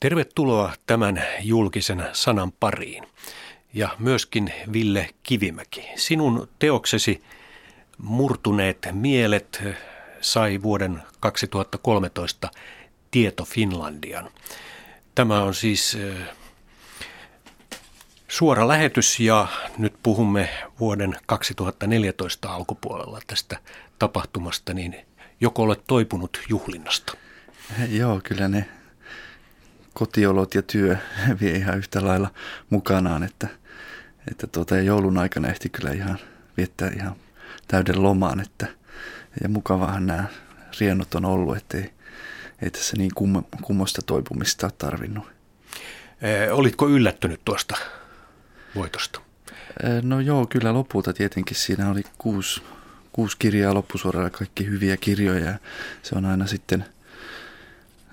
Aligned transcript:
Tervetuloa 0.00 0.72
tämän 0.86 1.22
julkisen 1.40 2.04
sanan 2.12 2.52
pariin. 2.52 3.04
Ja 3.74 3.88
myöskin 3.98 4.52
Ville 4.72 5.08
Kivimäki. 5.22 5.88
Sinun 5.96 6.48
teoksesi 6.58 7.22
Murtuneet 7.98 8.88
mielet 8.92 9.62
sai 10.20 10.62
vuoden 10.62 11.02
2013 11.20 12.50
Tieto 13.10 13.44
Finlandian. 13.44 14.30
Tämä 15.14 15.42
on 15.42 15.54
siis 15.54 15.98
suora 18.28 18.68
lähetys 18.68 19.20
ja 19.20 19.46
nyt 19.78 19.94
puhumme 20.02 20.48
vuoden 20.80 21.16
2014 21.26 22.54
alkupuolella 22.54 23.20
tästä 23.26 23.58
tapahtumasta, 23.98 24.74
niin 24.74 24.96
joko 25.40 25.62
olet 25.62 25.82
toipunut 25.86 26.40
juhlinnasta? 26.48 27.16
Joo, 27.88 28.20
kyllä 28.24 28.48
ne 28.48 28.68
kotiolot 29.98 30.54
ja 30.54 30.62
työ 30.62 30.96
vie 31.40 31.50
ihan 31.50 31.78
yhtä 31.78 32.04
lailla 32.04 32.30
mukanaan, 32.70 33.22
että, 33.22 33.48
että 34.30 34.46
tuota, 34.46 34.76
joulun 34.76 35.18
aikana 35.18 35.48
ehti 35.48 35.68
kyllä 35.68 35.92
ihan 35.92 36.18
viettää 36.56 36.90
ihan 36.96 37.16
täyden 37.68 38.02
lomaan, 38.02 38.40
että, 38.40 38.66
ja 39.42 39.48
mukavahan 39.48 40.06
nämä 40.06 40.24
riennot 40.80 41.14
on 41.14 41.24
ollut, 41.24 41.56
ettei 41.56 41.96
ei 42.62 42.70
tässä 42.70 42.96
niin 42.96 43.10
kummo, 43.14 43.42
kummosta 43.62 44.02
toipumista 44.02 44.66
ole 44.66 44.72
tarvinnut. 44.78 45.24
Ee, 46.22 46.52
olitko 46.52 46.88
yllättynyt 46.88 47.40
tuosta 47.44 47.76
voitosta? 48.74 49.20
Ee, 49.82 50.00
no 50.02 50.20
joo, 50.20 50.46
kyllä 50.46 50.74
lopulta 50.74 51.12
tietenkin 51.12 51.56
siinä 51.56 51.90
oli 51.90 52.02
kuusi, 52.18 52.62
kuusi 53.12 53.36
kirjaa 53.38 53.74
loppusuoralla, 53.74 54.30
kaikki 54.30 54.66
hyviä 54.66 54.96
kirjoja. 54.96 55.58
Se 56.02 56.16
on 56.16 56.24
aina 56.24 56.46
sitten 56.46 56.84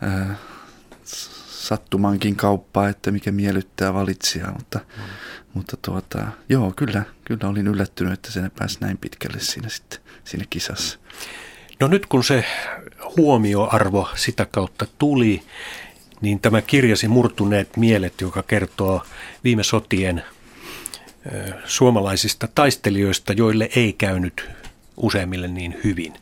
ää, 0.01 0.35
sattumankin 1.63 2.35
kauppaa, 2.35 2.89
että 2.89 3.11
mikä 3.11 3.31
miellyttää 3.31 3.93
valitsijaa, 3.93 4.51
mutta, 4.51 4.79
mm. 4.79 5.03
mutta 5.53 5.77
tuota, 5.81 6.27
joo, 6.49 6.73
kyllä, 6.75 7.03
kyllä 7.25 7.49
olin 7.49 7.67
yllättynyt, 7.67 8.13
että 8.13 8.31
sen 8.31 8.51
pääsi 8.59 8.77
näin 8.81 8.97
pitkälle 8.97 9.39
siinä, 9.39 9.69
sitten, 9.69 9.99
siinä 10.23 10.45
kisassa. 10.49 10.99
No 11.79 11.87
nyt 11.87 12.05
kun 12.05 12.23
se 12.23 12.45
huomioarvo 13.17 14.09
sitä 14.15 14.45
kautta 14.51 14.87
tuli, 14.99 15.43
niin 16.21 16.39
tämä 16.39 16.61
kirjasi 16.61 17.07
Murtuneet 17.07 17.77
mielet, 17.77 18.21
joka 18.21 18.43
kertoo 18.43 19.05
viime 19.43 19.63
sotien 19.63 20.23
suomalaisista 21.65 22.47
taistelijoista, 22.55 23.33
joille 23.33 23.69
ei 23.75 23.93
käynyt 23.93 24.49
useimmille 24.97 25.47
niin 25.47 25.79
hyvin. 25.83 26.13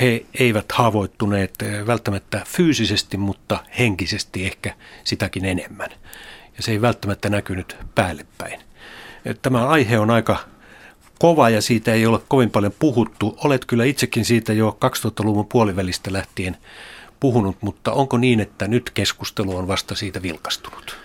He 0.00 0.26
eivät 0.34 0.72
haavoittuneet 0.72 1.54
välttämättä 1.86 2.42
fyysisesti, 2.46 3.16
mutta 3.16 3.64
henkisesti 3.78 4.46
ehkä 4.46 4.74
sitäkin 5.04 5.44
enemmän. 5.44 5.90
Ja 6.56 6.62
se 6.62 6.70
ei 6.70 6.80
välttämättä 6.80 7.30
näkynyt 7.30 7.76
päälle 7.94 8.26
päin. 8.38 8.60
Tämä 9.42 9.66
aihe 9.66 9.98
on 9.98 10.10
aika 10.10 10.36
kova 11.18 11.50
ja 11.50 11.62
siitä 11.62 11.92
ei 11.92 12.06
ole 12.06 12.20
kovin 12.28 12.50
paljon 12.50 12.74
puhuttu. 12.78 13.38
Olet 13.44 13.64
kyllä 13.64 13.84
itsekin 13.84 14.24
siitä 14.24 14.52
jo 14.52 14.78
2000-luvun 14.84 15.46
puolivälistä 15.46 16.12
lähtien 16.12 16.56
puhunut, 17.20 17.56
mutta 17.60 17.92
onko 17.92 18.18
niin, 18.18 18.40
että 18.40 18.68
nyt 18.68 18.90
keskustelu 18.90 19.56
on 19.56 19.68
vasta 19.68 19.94
siitä 19.94 20.22
vilkastunut? 20.22 20.96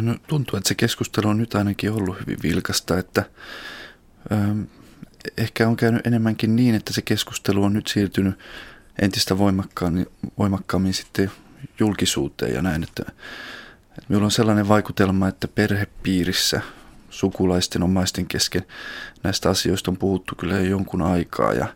No, 0.00 0.14
tuntuu, 0.26 0.56
että 0.56 0.68
se 0.68 0.74
keskustelu 0.74 1.28
on 1.28 1.38
nyt 1.38 1.54
ainakin 1.54 1.92
ollut 1.92 2.20
hyvin 2.20 2.38
vilkasta, 2.42 2.98
että 2.98 3.24
ähm, 4.32 4.62
ehkä 5.36 5.68
on 5.68 5.76
käynyt 5.76 6.06
enemmänkin 6.06 6.56
niin, 6.56 6.74
että 6.74 6.92
se 6.92 7.02
keskustelu 7.02 7.64
on 7.64 7.72
nyt 7.72 7.86
siirtynyt 7.86 8.38
entistä 9.02 9.38
voimakkaammin, 9.38 10.06
voimakkaammin 10.38 10.94
sitten 10.94 11.30
julkisuuteen 11.78 12.54
ja 12.54 12.62
näin, 12.62 12.82
että, 12.82 13.02
että 13.88 14.06
minulla 14.08 14.24
on 14.24 14.30
sellainen 14.30 14.68
vaikutelma, 14.68 15.28
että 15.28 15.48
perhepiirissä 15.48 16.60
sukulaisten 17.10 17.82
omaisten 17.82 18.26
kesken 18.26 18.62
näistä 19.22 19.50
asioista 19.50 19.90
on 19.90 19.96
puhuttu 19.96 20.34
kyllä 20.34 20.54
jo 20.54 20.64
jonkun 20.64 21.02
aikaa 21.02 21.52
ja, 21.52 21.66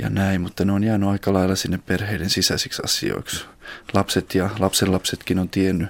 ja 0.00 0.10
näin, 0.10 0.40
mutta 0.40 0.64
ne 0.64 0.72
on 0.72 0.84
jäänyt 0.84 1.08
aika 1.08 1.32
lailla 1.32 1.56
sinne 1.56 1.78
perheiden 1.78 2.30
sisäisiksi 2.30 2.82
asioiksi. 2.84 3.44
Lapset 3.92 4.34
ja 4.34 4.50
lapsenlapsetkin 4.58 5.38
on 5.38 5.48
tiennyt 5.48 5.88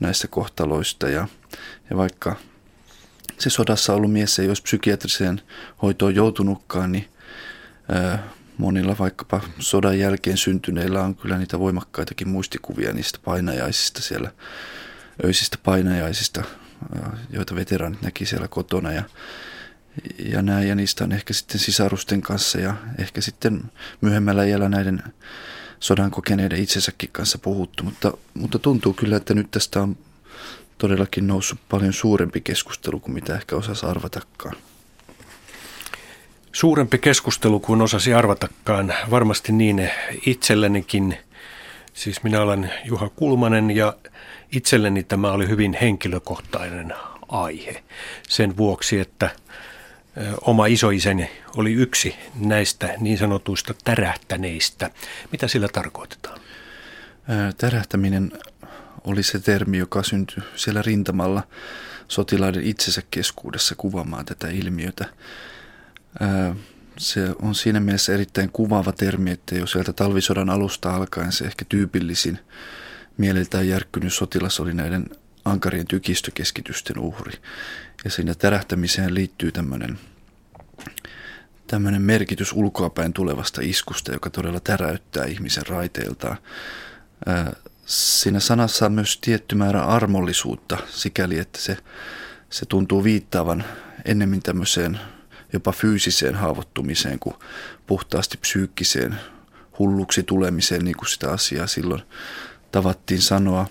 näistä 0.00 0.28
kohtaloista 0.28 1.08
ja, 1.08 1.28
ja 1.90 1.96
vaikka 1.96 2.36
se 3.38 3.50
sodassa 3.50 3.94
ollut 3.94 4.12
mies 4.12 4.38
ei 4.38 4.48
olisi 4.48 4.62
psykiatriseen 4.62 5.40
hoitoon 5.82 6.14
joutunutkaan, 6.14 6.92
niin 6.92 7.08
monilla 8.58 8.96
vaikkapa 8.98 9.40
sodan 9.58 9.98
jälkeen 9.98 10.36
syntyneillä 10.36 11.02
on 11.02 11.14
kyllä 11.14 11.38
niitä 11.38 11.58
voimakkaitakin 11.58 12.28
muistikuvia 12.28 12.92
niistä 12.92 13.18
painajaisista 13.24 14.02
siellä, 14.02 14.32
öisistä 15.24 15.58
painajaisista, 15.64 16.42
joita 17.30 17.54
veteraanit 17.54 18.02
näki 18.02 18.26
siellä 18.26 18.48
kotona. 18.48 18.92
Ja, 18.92 19.02
ja 20.18 20.42
näin, 20.42 20.68
ja 20.68 20.74
niistä 20.74 21.04
on 21.04 21.12
ehkä 21.12 21.34
sitten 21.34 21.58
sisarusten 21.60 22.22
kanssa 22.22 22.60
ja 22.60 22.74
ehkä 22.98 23.20
sitten 23.20 23.62
myöhemmällä 24.00 24.44
iällä 24.44 24.68
näiden 24.68 25.02
sodan 25.80 26.10
kokeneiden 26.10 26.62
itsensäkin 26.62 27.10
kanssa 27.12 27.38
puhuttu, 27.38 27.84
mutta, 27.84 28.12
mutta 28.34 28.58
tuntuu 28.58 28.92
kyllä, 28.92 29.16
että 29.16 29.34
nyt 29.34 29.50
tästä 29.50 29.82
on 29.82 29.96
todellakin 30.78 31.26
noussut 31.26 31.58
paljon 31.68 31.92
suurempi 31.92 32.40
keskustelu 32.40 33.00
kuin 33.00 33.14
mitä 33.14 33.34
ehkä 33.34 33.56
osasi 33.56 33.86
arvatakaan. 33.86 34.56
Suurempi 36.52 36.98
keskustelu 36.98 37.60
kuin 37.60 37.82
osasi 37.82 38.14
arvatakaan. 38.14 38.94
Varmasti 39.10 39.52
niin 39.52 39.90
itsellenikin. 40.26 41.18
Siis 41.94 42.22
minä 42.22 42.42
olen 42.42 42.72
Juha 42.84 43.08
Kulmanen 43.08 43.70
ja 43.70 43.96
itselleni 44.52 45.02
tämä 45.02 45.32
oli 45.32 45.48
hyvin 45.48 45.78
henkilökohtainen 45.80 46.94
aihe. 47.28 47.82
Sen 48.28 48.56
vuoksi, 48.56 49.00
että 49.00 49.30
oma 50.40 50.66
isoiseni 50.66 51.30
oli 51.56 51.72
yksi 51.72 52.14
näistä 52.40 52.94
niin 53.00 53.18
sanotuista 53.18 53.74
tärähtäneistä. 53.84 54.90
Mitä 55.32 55.48
sillä 55.48 55.68
tarkoitetaan? 55.68 56.40
Tärähtäminen 57.58 58.32
oli 59.06 59.22
se 59.22 59.38
termi, 59.38 59.78
joka 59.78 60.02
syntyi 60.02 60.42
siellä 60.56 60.82
rintamalla 60.82 61.42
sotilaiden 62.08 62.62
itsensä 62.62 63.02
keskuudessa 63.10 63.74
kuvaamaan 63.74 64.24
tätä 64.24 64.48
ilmiötä. 64.48 65.04
Se 66.98 67.34
on 67.42 67.54
siinä 67.54 67.80
mielessä 67.80 68.14
erittäin 68.14 68.50
kuvaava 68.52 68.92
termi, 68.92 69.30
että 69.30 69.54
jo 69.54 69.66
sieltä 69.66 69.92
talvisodan 69.92 70.50
alusta 70.50 70.94
alkaen 70.94 71.32
se 71.32 71.44
ehkä 71.44 71.64
tyypillisin 71.68 72.38
mieleltään 73.16 73.68
järkkynyt 73.68 74.14
sotilas 74.14 74.60
oli 74.60 74.74
näiden 74.74 75.10
ankarien 75.44 75.86
tykistökeskitysten 75.86 76.98
uhri. 76.98 77.32
Ja 78.04 78.10
siinä 78.10 78.34
tärähtämiseen 78.34 79.14
liittyy 79.14 79.52
tämmöinen 79.52 79.98
tämmöinen 81.66 82.02
merkitys 82.02 82.52
ulkoapäin 82.52 83.12
tulevasta 83.12 83.60
iskusta, 83.64 84.12
joka 84.12 84.30
todella 84.30 84.60
täräyttää 84.60 85.24
ihmisen 85.24 85.66
raiteiltaan 85.66 86.36
siinä 87.86 88.40
sanassa 88.40 88.86
on 88.86 88.92
myös 88.92 89.18
tietty 89.18 89.54
määrä 89.54 89.84
armollisuutta 89.84 90.78
sikäli, 90.90 91.38
että 91.38 91.60
se, 91.60 91.76
se 92.50 92.66
tuntuu 92.66 93.04
viittaavan 93.04 93.64
ennemmin 94.04 94.42
tämmöiseen 94.42 95.00
jopa 95.52 95.72
fyysiseen 95.72 96.34
haavoittumiseen 96.34 97.18
kuin 97.18 97.36
puhtaasti 97.86 98.36
psyykkiseen 98.36 99.20
hulluksi 99.78 100.22
tulemiseen, 100.22 100.84
niin 100.84 100.96
kuin 100.96 101.08
sitä 101.08 101.30
asiaa 101.30 101.66
silloin 101.66 102.02
tavattiin 102.72 103.22
sanoa. 103.22 103.66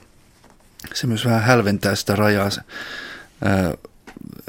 Se 0.93 1.07
myös 1.07 1.25
vähän 1.25 1.43
hälventää 1.43 1.95
sitä 1.95 2.15
rajaa 2.15 2.49
ää, 3.41 3.73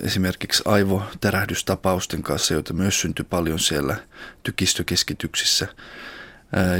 esimerkiksi 0.02 0.62
aivotärähdystapausten 0.66 2.22
kanssa, 2.22 2.54
joita 2.54 2.72
myös 2.72 3.00
syntyi 3.00 3.24
paljon 3.30 3.58
siellä 3.58 3.96
tykistökeskityksissä– 4.42 5.66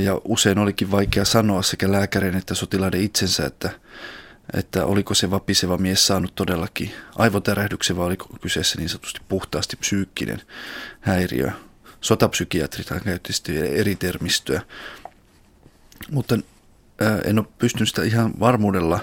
ja 0.03 0.21
usein 0.25 0.59
olikin 0.59 0.91
vaikea 0.91 1.25
sanoa 1.25 1.63
sekä 1.63 1.93
lääkärin 1.93 2.37
että 2.37 2.55
sotilaiden 2.55 3.01
itsensä, 3.01 3.47
että, 3.47 3.71
että 4.55 4.85
oliko 4.85 5.15
se 5.15 5.31
vapiseva 5.31 5.79
mies 5.79 6.07
saanut 6.07 6.35
todellakin 6.35 6.93
aivotärähdyksen 7.17 7.97
vai 7.97 8.07
oliko 8.07 8.29
kyseessä 8.41 8.79
niin 8.79 8.89
sanotusti 8.89 9.21
puhtaasti 9.29 9.77
psyykkinen 9.77 10.43
häiriö. 11.01 11.51
Sotapsykiatrit 12.01 12.87
käytti 13.05 13.33
sitten 13.33 13.67
eri 13.67 13.97
termistöä, 13.97 14.63
mutta 16.11 16.39
en 17.25 17.39
ole 17.39 17.47
pystynyt 17.59 17.89
sitä 17.89 18.03
ihan 18.03 18.33
varmuudella 18.41 19.01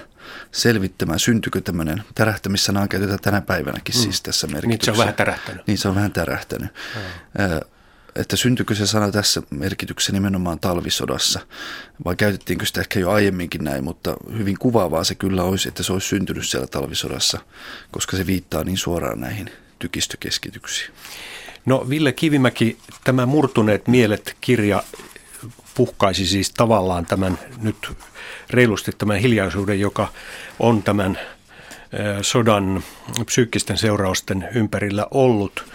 selvittämään, 0.51 1.19
syntyykö 1.19 1.61
tämmöinen 1.61 2.03
tärähtämissana 2.15 2.87
käytetään 2.87 3.19
tänä 3.19 3.41
päivänäkin 3.41 3.95
mm. 3.95 4.01
siis 4.01 4.21
tässä 4.21 4.47
merkityksessä. 4.47 4.91
Niin 4.91 4.95
se 4.95 5.01
on 5.01 5.05
vähän 5.05 5.13
tärähtänyt. 5.13 5.67
Niin 5.67 5.77
se 5.77 5.87
on 5.87 5.95
vähän 5.95 6.11
tärähtänyt. 6.11 6.71
Mm 6.95 7.72
että 8.15 8.36
syntyykö 8.36 8.75
se 8.75 8.88
sana 8.88 9.12
tässä 9.12 9.42
merkityksessä 9.50 10.13
nimenomaan 10.13 10.60
talvisodassa, 10.60 11.39
vai 12.06 12.15
käytettiinkö 12.15 12.65
sitä 12.65 12.81
ehkä 12.81 13.00
jo 13.00 13.12
aiemminkin 13.12 13.63
näin, 13.63 13.83
mutta 13.83 14.18
hyvin 14.38 14.57
kuvaavaa 14.60 15.04
se 15.04 15.15
kyllä 15.15 15.44
olisi, 15.44 15.68
että 15.68 15.83
se 15.83 15.94
olisi 15.94 16.07
syntynyt 16.07 16.48
siellä 16.48 16.68
talvisodassa, 16.68 17.39
koska 17.92 18.18
se 18.18 18.27
viittaa 18.27 18.63
niin 18.63 18.77
suoraan 18.77 19.19
näihin 19.19 19.50
tykistökeskityksiin. 19.80 20.92
No 21.65 21.89
Ville 21.89 22.12
Kivimäki, 22.12 22.77
tämä 23.04 23.25
Murtuneet 23.25 23.88
mielet 23.88 24.38
kirja 24.42 24.83
puhkaisi 25.75 26.25
siis 26.25 26.50
tavallaan 26.50 27.06
tämän 27.06 27.39
nyt 27.62 27.92
reilusti 28.50 28.92
tämän 28.98 29.18
hiljaisuuden, 29.18 29.80
joka 29.80 30.07
on 30.60 30.83
tämän 30.83 31.19
sodan 32.21 32.83
psyykkisten 33.25 33.77
seurausten 33.77 34.50
ympärillä 34.56 35.07
ollut. 35.12 35.65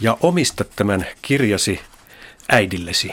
Ja 0.00 0.16
omista 0.20 0.64
tämän 0.64 1.06
kirjasi 1.22 1.80
äidillesi 2.48 3.12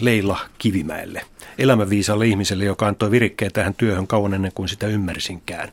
Leila 0.00 0.40
Kivimäelle, 0.58 1.22
elämänviisaalle 1.58 2.26
ihmiselle, 2.26 2.64
joka 2.64 2.86
antoi 2.86 3.10
virikkeen 3.10 3.52
tähän 3.52 3.74
työhön 3.74 4.06
kauan 4.06 4.34
ennen 4.34 4.52
kuin 4.54 4.68
sitä 4.68 4.86
ymmärsinkään. 4.86 5.72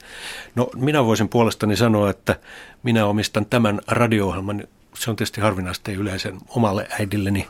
No 0.56 0.70
minä 0.76 1.06
voisin 1.06 1.30
puolestani 1.30 1.76
sanoa, 1.76 2.10
että 2.10 2.40
minä 2.84 3.06
omistan 3.06 3.46
tämän 3.46 3.82
radio-ohjelman, 3.88 4.68
se 4.96 5.10
on 5.10 5.16
tietysti 5.16 5.42
harvinaista 5.42 5.92
yleisen 5.92 6.38
omalle 6.50 6.88
äidilleni, 7.00 7.48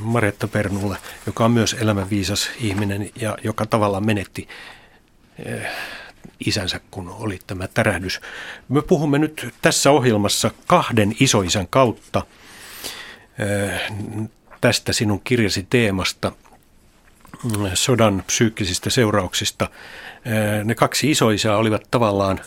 Maretta 0.00 0.48
Pernulle, 0.48 0.96
joka 1.26 1.44
on 1.44 1.50
myös 1.50 1.76
elämänviisas 1.80 2.50
ihminen 2.60 3.10
ja 3.20 3.36
joka 3.44 3.66
tavallaan 3.66 4.06
menetti 4.06 4.48
isänsä, 6.46 6.80
kun 6.90 7.08
oli 7.08 7.38
tämä 7.46 7.68
tärähdys. 7.68 8.20
Me 8.68 8.82
puhumme 8.82 9.18
nyt 9.18 9.54
tässä 9.62 9.90
ohjelmassa 9.90 10.50
kahden 10.66 11.16
isoisän 11.20 11.66
kautta 11.70 12.22
tästä 14.60 14.92
sinun 14.92 15.20
kirjasi 15.24 15.66
teemasta, 15.70 16.32
sodan 17.74 18.22
psyykkisistä 18.26 18.90
seurauksista. 18.90 19.70
Ne 20.64 20.74
kaksi 20.74 21.10
isoisää 21.10 21.56
olivat 21.56 21.82
tavallaan 21.90 22.40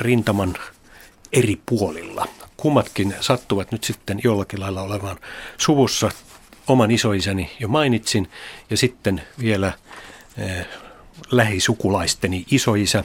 rintaman 0.00 0.54
eri 1.32 1.60
puolilla. 1.66 2.28
Kummatkin 2.56 3.14
sattuvat 3.20 3.72
nyt 3.72 3.84
sitten 3.84 4.20
jollakin 4.24 4.60
lailla 4.60 4.82
olevan 4.82 5.16
suvussa. 5.56 6.10
Oman 6.66 6.90
isoisäni 6.90 7.50
jo 7.60 7.68
mainitsin 7.68 8.30
ja 8.70 8.76
sitten 8.76 9.22
vielä 9.40 9.72
lähisukulaisteni 11.30 12.44
isoisä, 12.50 13.04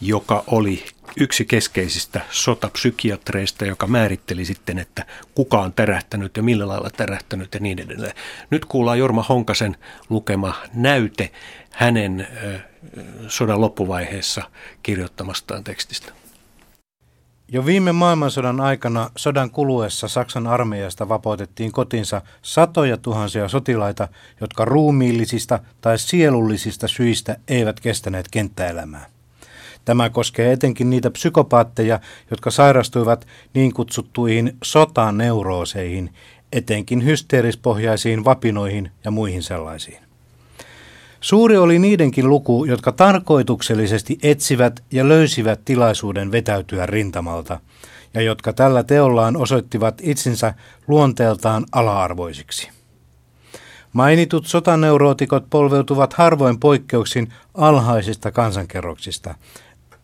joka 0.00 0.44
oli 0.46 0.84
yksi 1.16 1.44
keskeisistä 1.44 2.20
sotapsykiatreista, 2.30 3.66
joka 3.66 3.86
määritteli 3.86 4.44
sitten, 4.44 4.78
että 4.78 5.06
kuka 5.34 5.60
on 5.60 5.72
tärähtänyt 5.72 6.36
ja 6.36 6.42
millä 6.42 6.68
lailla 6.68 6.90
tärähtänyt 6.90 7.54
ja 7.54 7.60
niin 7.60 7.78
edelleen. 7.78 8.14
Nyt 8.50 8.64
kuullaan 8.64 8.98
Jorma 8.98 9.22
Honkasen 9.22 9.76
lukema 10.08 10.54
näyte 10.74 11.30
hänen 11.70 12.28
sodan 13.28 13.60
loppuvaiheessa 13.60 14.42
kirjoittamastaan 14.82 15.64
tekstistä. 15.64 16.12
Jo 17.52 17.66
viime 17.66 17.92
maailmansodan 17.92 18.60
aikana 18.60 19.10
sodan 19.16 19.50
kuluessa 19.50 20.08
Saksan 20.08 20.46
armeijasta 20.46 21.08
vapautettiin 21.08 21.72
kotinsa 21.72 22.22
satoja 22.42 22.96
tuhansia 22.96 23.48
sotilaita, 23.48 24.08
jotka 24.40 24.64
ruumiillisista 24.64 25.58
tai 25.80 25.98
sielullisista 25.98 26.88
syistä 26.88 27.36
eivät 27.48 27.80
kestäneet 27.80 28.28
kenttäelämää. 28.30 29.06
Tämä 29.84 30.10
koskee 30.10 30.52
etenkin 30.52 30.90
niitä 30.90 31.10
psykopaatteja, 31.10 32.00
jotka 32.30 32.50
sairastuivat 32.50 33.26
niin 33.54 33.74
kutsuttuihin 33.74 34.56
sotaneurooseihin, 34.64 36.14
etenkin 36.52 37.04
hysteerispohjaisiin 37.04 38.24
vapinoihin 38.24 38.90
ja 39.04 39.10
muihin 39.10 39.42
sellaisiin. 39.42 40.09
Suuri 41.20 41.56
oli 41.56 41.78
niidenkin 41.78 42.28
luku, 42.28 42.64
jotka 42.64 42.92
tarkoituksellisesti 42.92 44.18
etsivät 44.22 44.84
ja 44.92 45.08
löysivät 45.08 45.60
tilaisuuden 45.64 46.32
vetäytyä 46.32 46.86
rintamalta, 46.86 47.60
ja 48.14 48.22
jotka 48.22 48.52
tällä 48.52 48.82
teollaan 48.82 49.36
osoittivat 49.36 49.94
itsensä 50.02 50.54
luonteeltaan 50.88 51.64
ala-arvoisiksi. 51.72 52.68
Mainitut 53.92 54.46
sotaneurootikot 54.46 55.44
polveutuvat 55.50 56.12
harvoin 56.12 56.60
poikkeuksin 56.60 57.32
alhaisista 57.54 58.32
kansankerroksista, 58.32 59.34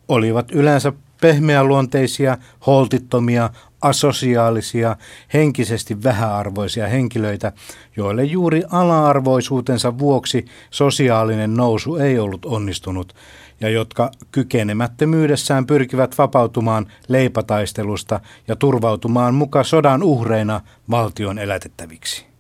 olivat 0.09 0.51
yleensä 0.51 0.93
pehmeäluonteisia, 1.21 2.39
holtittomia, 2.67 3.51
asosiaalisia, 3.83 4.97
henkisesti 5.35 6.03
vähäarvoisia 6.03 6.87
henkilöitä, 6.87 7.53
joille 7.97 8.25
juuri 8.25 8.63
ala-arvoisuutensa 8.71 9.99
vuoksi 9.99 10.45
sosiaalinen 10.71 11.55
nousu 11.55 11.97
ei 11.97 12.19
ollut 12.19 12.45
onnistunut, 12.45 13.15
ja 13.61 13.69
jotka 13.69 14.11
kykenemättömyydessään 14.33 15.67
pyrkivät 15.67 16.19
vapautumaan 16.19 16.87
leipataistelusta 17.09 18.21
ja 18.49 18.57
turvautumaan 18.57 19.35
muka 19.35 19.65
sodan 19.65 20.03
uhreina 20.03 20.61
valtion 20.91 21.39
elätettäviksi. 21.39 22.36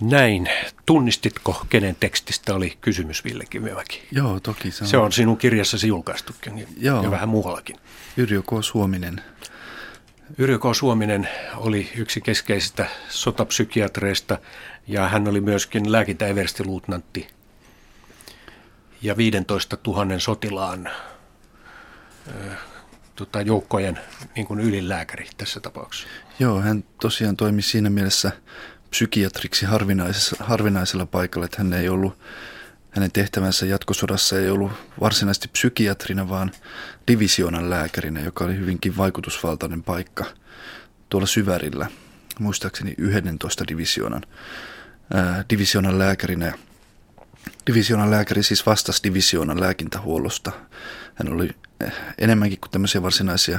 Näin. 0.00 0.48
Tunnistitko, 0.86 1.66
kenen 1.68 1.96
tekstistä 2.00 2.54
oli 2.54 2.78
kysymys 2.80 3.24
Ville 3.24 3.44
Kivimäki? 3.50 4.02
Joo, 4.12 4.40
toki. 4.40 4.70
Se 4.70 4.84
on, 4.84 4.88
se 4.88 4.96
on 4.96 5.12
sinun 5.12 5.36
kirjassasi 5.36 5.88
julkaistukin 5.88 6.54
niin 6.54 6.68
Joo. 6.76 7.02
ja 7.02 7.10
vähän 7.10 7.28
muuallakin. 7.28 7.76
Yrjö 8.16 8.42
K. 8.42 8.46
Suominen. 8.60 9.22
Yrjö 10.38 10.58
K. 10.58 10.62
Suominen 10.72 11.28
oli 11.56 11.90
yksi 11.96 12.20
keskeisistä 12.20 12.86
sotapsykiatreista 13.08 14.38
ja 14.86 15.08
hän 15.08 15.28
oli 15.28 15.40
myöskin 15.40 15.92
lääkintäeverstiluutnantti 15.92 17.28
ja 19.02 19.16
15 19.16 19.78
000 19.86 20.18
sotilaan 20.18 20.90
tota, 23.16 23.42
joukkojen 23.42 23.98
niin 24.36 24.46
kuin 24.46 24.60
ylilääkäri 24.60 25.28
tässä 25.36 25.60
tapauksessa. 25.60 26.08
Joo, 26.38 26.60
hän 26.60 26.84
tosiaan 27.00 27.36
toimi 27.36 27.62
siinä 27.62 27.90
mielessä– 27.90 28.32
psykiatriksi 28.90 29.66
harvinaisella 30.40 31.06
paikalla, 31.06 31.44
että 31.44 31.58
hän 31.58 31.72
ei 31.72 31.88
ollut, 31.88 32.18
hänen 32.90 33.12
tehtävänsä 33.12 33.66
jatkosodassa 33.66 34.38
ei 34.38 34.50
ollut 34.50 34.72
varsinaisesti 35.00 35.48
psykiatrina, 35.48 36.28
vaan 36.28 36.50
divisioonan 37.08 37.70
lääkärinä, 37.70 38.20
joka 38.20 38.44
oli 38.44 38.56
hyvinkin 38.56 38.96
vaikutusvaltainen 38.96 39.82
paikka 39.82 40.24
tuolla 41.08 41.26
syvärillä, 41.26 41.86
muistaakseni 42.38 42.94
11 42.98 43.64
divisioonan, 43.68 44.22
ää, 45.14 45.44
divisioonan 45.50 45.98
lääkärinä. 45.98 46.52
Divisioonan 47.66 48.10
lääkäri 48.10 48.42
siis 48.42 48.66
vastasi 48.66 49.02
divisioonan 49.02 49.60
lääkintähuollosta. 49.60 50.52
Hän 51.14 51.32
oli 51.32 51.50
eh, 51.80 51.92
enemmänkin 52.18 52.60
kuin 52.60 52.70
tämmöisiä 52.70 53.02
varsinaisia 53.02 53.58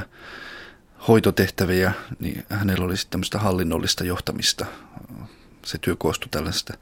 hoitotehtäviä, 1.08 1.92
niin 2.20 2.44
hänellä 2.50 2.84
oli 2.84 2.96
sitten 2.96 3.10
tämmöistä 3.10 3.38
hallinnollista 3.38 4.04
johtamista. 4.04 4.66
Se 5.64 5.78
työ 5.78 5.96
koostui 5.96 6.28
tällaista 6.30 6.74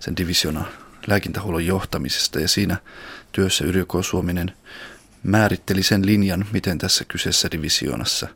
sen 0.00 0.16
divisiona 0.16 0.64
lääkintähuollon 1.06 1.66
johtamisesta 1.66 2.40
ja 2.40 2.48
siinä 2.48 2.76
työssä 3.32 3.64
Yrjö 3.64 3.84
Suominen 4.02 4.52
määritteli 5.22 5.82
sen 5.82 6.06
linjan, 6.06 6.46
miten 6.52 6.78
tässä 6.78 7.04
kyseessä 7.04 7.48
divisioonassa 7.52 8.28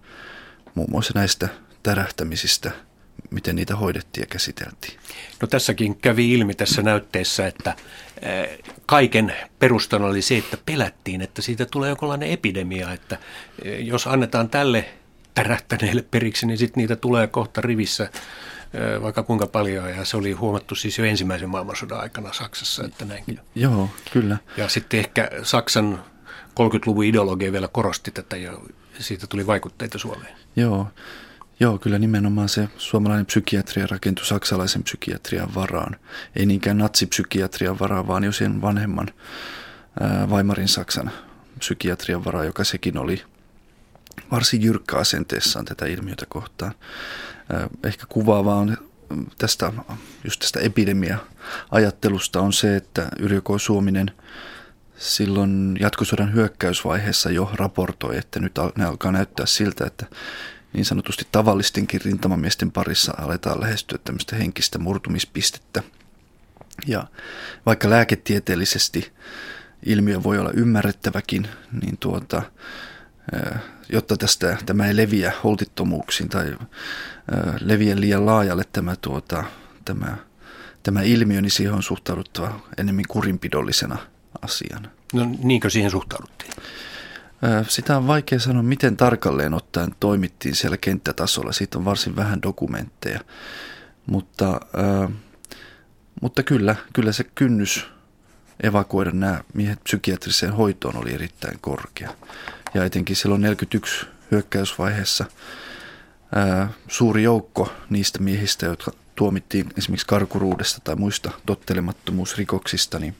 muun 0.74 0.90
muassa 0.90 1.12
näistä 1.14 1.48
tärähtämisistä, 1.82 2.70
miten 3.30 3.56
niitä 3.56 3.76
hoidettiin 3.76 4.22
ja 4.22 4.26
käsiteltiin. 4.26 4.98
No 5.40 5.48
tässäkin 5.48 5.96
kävi 5.96 6.32
ilmi 6.32 6.54
tässä 6.54 6.82
näytteessä, 6.82 7.46
että 7.46 7.76
eh, 8.22 8.58
kaiken 8.86 9.34
perustana 9.58 10.06
oli 10.06 10.22
se, 10.22 10.38
että 10.38 10.58
pelättiin, 10.66 11.20
että 11.20 11.42
siitä 11.42 11.66
tulee 11.66 11.88
jonkinlainen 11.88 12.30
epidemia, 12.30 12.92
että 12.92 13.18
eh, 13.62 13.86
jos 13.86 14.06
annetaan 14.06 14.50
tälle 14.50 14.94
tärähtäneille 15.34 16.04
periksi, 16.10 16.46
niin 16.46 16.58
sitten 16.58 16.80
niitä 16.80 16.96
tulee 16.96 17.26
kohta 17.26 17.60
rivissä 17.60 18.10
vaikka 19.02 19.22
kuinka 19.22 19.46
paljon, 19.46 19.90
ja 19.90 20.04
se 20.04 20.16
oli 20.16 20.32
huomattu 20.32 20.74
siis 20.74 20.98
jo 20.98 21.04
ensimmäisen 21.04 21.48
maailmansodan 21.48 22.00
aikana 22.00 22.32
Saksassa, 22.32 22.84
että 22.84 23.04
näinkin. 23.04 23.40
Joo, 23.54 23.90
kyllä. 24.12 24.36
Ja 24.56 24.68
sitten 24.68 25.00
ehkä 25.00 25.30
Saksan 25.42 26.04
30-luvun 26.50 27.04
ideologia 27.04 27.52
vielä 27.52 27.68
korosti 27.68 28.10
tätä, 28.10 28.36
ja 28.36 28.52
siitä 28.98 29.26
tuli 29.26 29.46
vaikutteita 29.46 29.98
Suomeen. 29.98 30.34
Joo, 30.56 30.88
Joo, 31.60 31.78
kyllä 31.78 31.98
nimenomaan 31.98 32.48
se 32.48 32.68
suomalainen 32.76 33.26
psykiatria 33.26 33.86
rakentui 33.86 34.26
saksalaisen 34.26 34.82
psykiatrian 34.82 35.54
varaan. 35.54 35.96
Ei 36.36 36.46
niinkään 36.46 36.78
natsipsykiatrian 36.78 37.78
varaan, 37.78 38.06
vaan 38.06 38.24
jo 38.24 38.32
sen 38.32 38.62
vanhemman 38.62 39.08
ää, 40.00 40.26
Weimarin 40.26 40.68
Saksan 40.68 41.10
psykiatrian 41.58 42.24
varaan, 42.24 42.46
joka 42.46 42.64
sekin 42.64 42.98
oli 42.98 43.22
varsin 44.30 44.62
jyrkkä 44.62 44.97
asenteessaan 44.97 45.64
tätä 45.64 45.87
ilmiötä 45.87 46.26
kohtaan. 46.28 46.75
Ehkä 47.85 48.06
kuvaavaa 48.09 48.56
on 48.56 48.76
tästä, 49.38 49.73
just 50.25 50.40
tästä 50.40 50.61
epidemia-ajattelusta 50.61 52.40
on 52.40 52.52
se, 52.52 52.76
että 52.76 53.09
Yrjö 53.18 53.40
Suominen 53.59 54.11
silloin 54.97 55.76
jatkosodan 55.80 56.33
hyökkäysvaiheessa 56.33 57.30
jo 57.30 57.50
raportoi, 57.54 58.18
että 58.18 58.40
nyt 58.40 58.52
ne 58.76 58.85
alkaa 58.85 59.12
näyttää 59.12 59.47
siltä, 59.47 59.87
että 59.87 60.06
niin 60.73 60.85
sanotusti 60.85 61.26
tavallistenkin 61.33 62.00
rintamamiesten 62.04 62.73
parissa 62.73 63.14
aletaan 63.18 63.61
lähestyä 63.61 63.99
tämmöistä 64.04 64.37
henkistä 64.37 64.78
murtumispistettä. 64.78 65.83
Ja 66.87 67.06
vaikka 67.66 67.90
lääketieteellisesti 67.90 69.12
ilmiö 69.87 70.23
voi 70.23 70.38
olla 70.38 70.50
ymmärrettäväkin, 70.50 71.49
niin 71.83 71.97
tuota, 72.00 72.42
jotta 73.88 74.16
tästä 74.16 74.56
tämä 74.66 74.86
ei 74.86 74.96
leviä 74.96 75.32
holtittomuuksiin 75.44 76.28
tai 76.28 76.56
leviä 77.60 78.00
liian 78.00 78.26
laajalle 78.26 78.64
tämä, 78.72 78.96
tuota, 78.96 79.44
tämä, 79.84 80.16
tämä 80.82 81.02
ilmiö, 81.02 81.40
niin 81.40 81.50
siihen 81.50 81.74
on 81.74 81.82
suhtauduttava 81.82 82.60
enemmän 82.78 83.04
kurinpidollisena 83.08 83.98
asiana. 84.42 84.88
No 85.12 85.26
niinkö 85.42 85.70
siihen 85.70 85.90
suhtauduttiin? 85.90 86.52
Sitä 87.68 87.96
on 87.96 88.06
vaikea 88.06 88.38
sanoa, 88.38 88.62
miten 88.62 88.96
tarkalleen 88.96 89.54
ottaen 89.54 89.94
toimittiin 90.00 90.54
siellä 90.54 90.76
kenttätasolla. 90.76 91.52
Siitä 91.52 91.78
on 91.78 91.84
varsin 91.84 92.16
vähän 92.16 92.42
dokumentteja. 92.42 93.20
Mutta, 94.06 94.60
mutta 96.22 96.42
kyllä, 96.42 96.76
kyllä 96.92 97.12
se 97.12 97.24
kynnys 97.24 97.86
evakuoida 98.62 99.10
nämä 99.10 99.44
miehet 99.54 99.84
psykiatriseen 99.84 100.52
hoitoon 100.52 100.96
oli 100.96 101.14
erittäin 101.14 101.58
korkea. 101.60 102.10
Ja 102.74 102.84
etenkin 102.84 103.16
silloin 103.16 103.40
41 103.40 104.06
hyökkäysvaiheessa 104.30 105.24
ää, 106.34 106.68
suuri 106.88 107.22
joukko 107.22 107.72
niistä 107.90 108.18
miehistä, 108.18 108.66
jotka 108.66 108.90
tuomittiin 109.14 109.66
esimerkiksi 109.78 110.06
karkuruudesta 110.06 110.80
tai 110.84 110.96
muista 110.96 111.30
tottelemattomuusrikoksista, 111.46 112.98
niin 112.98 113.16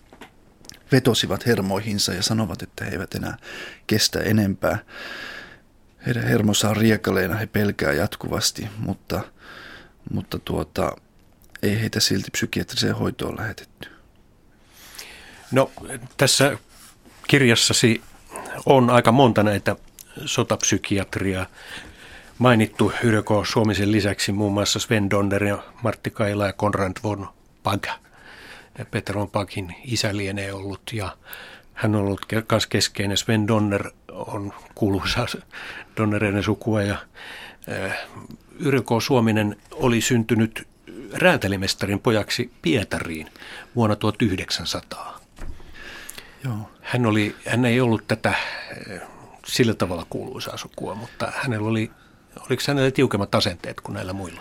vetosivat 0.93 1.47
hermoihinsa 1.47 2.13
ja 2.13 2.23
sanovat, 2.23 2.63
että 2.63 2.85
he 2.85 2.91
eivät 2.91 3.15
enää 3.15 3.37
kestä 3.87 4.21
enempää. 4.21 4.79
Heidän 6.07 6.25
hermossa 6.25 6.71
on 6.71 6.77
riekaleina, 6.77 7.35
he 7.35 7.47
pelkää 7.47 7.93
jatkuvasti, 7.93 8.69
mutta, 8.79 9.21
mutta 10.13 10.39
tuota, 10.39 10.97
ei 11.63 11.81
heitä 11.81 12.01
silti 12.01 12.31
psykiatriseen 12.31 12.95
hoitoon 12.95 13.37
lähetetty. 13.37 13.89
No 15.53 15.71
tässä 16.17 16.59
kirjassasi 17.29 18.03
on 18.67 18.91
aika 18.91 19.13
monta 19.13 19.43
näitä 19.43 19.77
sotapsykiatria 20.25 21.47
mainittu 22.39 22.93
Yrjö 23.03 23.23
Suomisen 23.53 23.93
lisäksi 23.93 24.33
muun 24.33 24.53
muassa 24.53 24.79
Sven 24.79 25.11
Donner 25.11 25.45
ja 25.45 25.59
Martti 25.83 26.11
Kaila 26.11 26.47
ja 26.47 26.53
Konrad 26.53 26.93
von 27.03 27.29
Pag. 27.63 27.87
Peter 28.91 29.17
von 29.17 29.31
Pagin 29.31 29.75
isä 29.85 30.17
lienee 30.17 30.53
ollut 30.53 30.83
ja 30.93 31.17
hän 31.75 31.95
on 31.95 32.01
ollut 32.01 32.27
myös 32.51 32.67
keskeinen. 32.67 33.17
Sven 33.17 33.49
Donner 33.49 33.91
on 34.13 34.53
kuuluisa 34.75 35.27
Donnereiden 35.97 36.43
sukua 36.43 36.83
ja 36.83 36.97
Yrjö 38.59 38.83
Suominen 39.07 39.57
oli 39.73 40.01
syntynyt 40.01 40.69
räätälimestarin 41.13 42.01
pojaksi 42.01 42.51
Pietariin 42.63 43.31
vuonna 43.77 43.97
1900. 43.97 45.24
Joo. 46.45 46.71
Hän, 46.81 47.07
oli, 47.07 47.37
hän 47.47 47.65
ei 47.65 47.81
ollut 47.81 48.09
tätä 48.09 48.35
eh, 48.91 49.01
sillä 49.47 49.75
tavalla 49.75 50.07
kuuluisaa 50.11 50.57
sukua, 50.57 50.95
mutta 50.95 51.33
hänellä 51.37 51.69
oli, 51.69 51.91
oliko 52.41 52.63
hänellä 52.69 52.91
tiukemmat 52.91 53.35
asenteet 53.35 53.81
kuin 53.81 53.95
näillä 53.95 54.13
muilla? 54.13 54.41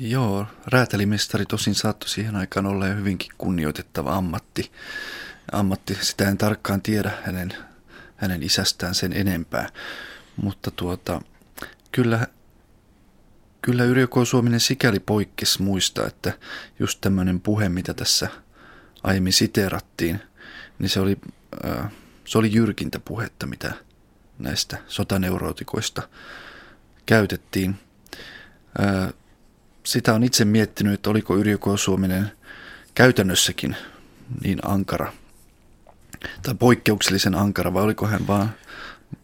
Joo, 0.00 0.46
räätälimestari 0.66 1.46
tosin 1.46 1.74
saattoi 1.74 2.08
siihen 2.08 2.36
aikaan 2.36 2.66
olla 2.66 2.86
jo 2.86 2.94
hyvinkin 2.94 3.32
kunnioitettava 3.38 4.14
ammatti. 4.14 4.72
ammatti. 5.52 5.98
Sitä 6.00 6.28
en 6.28 6.38
tarkkaan 6.38 6.82
tiedä 6.82 7.12
hänen, 7.24 7.54
hänen 8.16 8.42
isästään 8.42 8.94
sen 8.94 9.12
enempää, 9.12 9.68
mutta 10.36 10.70
tuota, 10.70 11.20
kyllä, 11.92 12.26
kyllä 13.62 13.84
Yrjö 13.84 14.06
Suominen 14.24 14.60
sikäli 14.60 15.00
poikkesi 15.00 15.62
muista, 15.62 16.06
että 16.06 16.32
just 16.78 17.00
tämmöinen 17.00 17.40
puhe, 17.40 17.68
mitä 17.68 17.94
tässä 17.94 18.28
aiemmin 19.02 19.32
siteerattiin, 19.32 20.20
niin 20.78 20.88
se 20.88 21.00
oli, 21.00 21.18
se 22.24 22.38
oli 22.38 22.52
jyrkintä 22.52 22.98
puhetta, 22.98 23.46
mitä 23.46 23.72
näistä 24.38 24.78
sotaneurootikoista 24.86 26.02
käytettiin. 27.06 27.74
Sitä 29.84 30.14
on 30.14 30.24
itse 30.24 30.44
miettinyt, 30.44 30.92
että 30.92 31.10
oliko 31.10 31.36
Yrjö 31.36 31.58
Suominen 31.76 32.32
käytännössäkin 32.94 33.76
niin 34.44 34.58
ankara 34.62 35.12
tai 36.42 36.54
poikkeuksellisen 36.54 37.34
ankara 37.34 37.74
vai 37.74 37.82
oliko 37.82 38.06
hän 38.06 38.26
vaan 38.26 38.50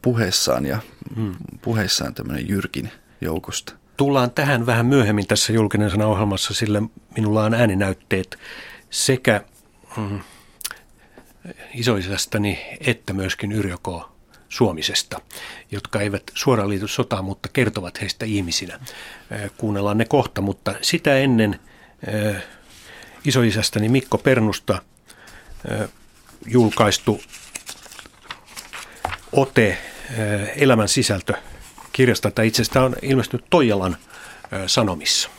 puheessaan 0.02 0.66
ja 0.66 0.78
hmm. 1.16 1.34
puheessaan 1.62 2.14
tämmöinen 2.14 2.48
jyrkin 2.48 2.90
joukosta. 3.20 3.72
Tullaan 3.96 4.30
tähän 4.30 4.66
vähän 4.66 4.86
myöhemmin 4.86 5.26
tässä 5.26 5.52
julkinen 5.52 5.90
sana 5.90 6.06
ohjelmassa, 6.06 6.54
sillä 6.54 6.82
minulla 7.16 7.44
on 7.44 7.54
ääninäytteet 7.54 8.38
sekä 8.90 9.44
mm, 9.96 10.20
isoisästäni 11.74 12.58
että 12.80 13.12
myöskin 13.12 13.52
Yrjoko 13.52 14.12
Suomisesta, 14.48 15.20
jotka 15.70 16.00
eivät 16.00 16.22
suoraan 16.34 16.68
liity 16.68 16.88
sotaan, 16.88 17.24
mutta 17.24 17.48
kertovat 17.52 18.00
heistä 18.00 18.24
ihmisinä. 18.26 18.80
Kuunnellaan 19.56 19.98
ne 19.98 20.04
kohta, 20.04 20.40
mutta 20.40 20.74
sitä 20.82 21.18
ennen 21.18 21.60
isoisästäni 23.24 23.88
Mikko 23.88 24.18
Pernusta 24.18 24.82
julkaistu 26.46 27.20
ote 29.32 29.78
elämän 30.56 30.88
sisältö 30.88 31.34
kirjasta, 31.92 32.30
tai 32.30 32.46
itse 32.46 32.62
asiassa 32.62 32.82
on 32.82 32.96
ilmestynyt 33.02 33.46
Toijalan 33.50 33.96
sanomissa. 34.66 35.30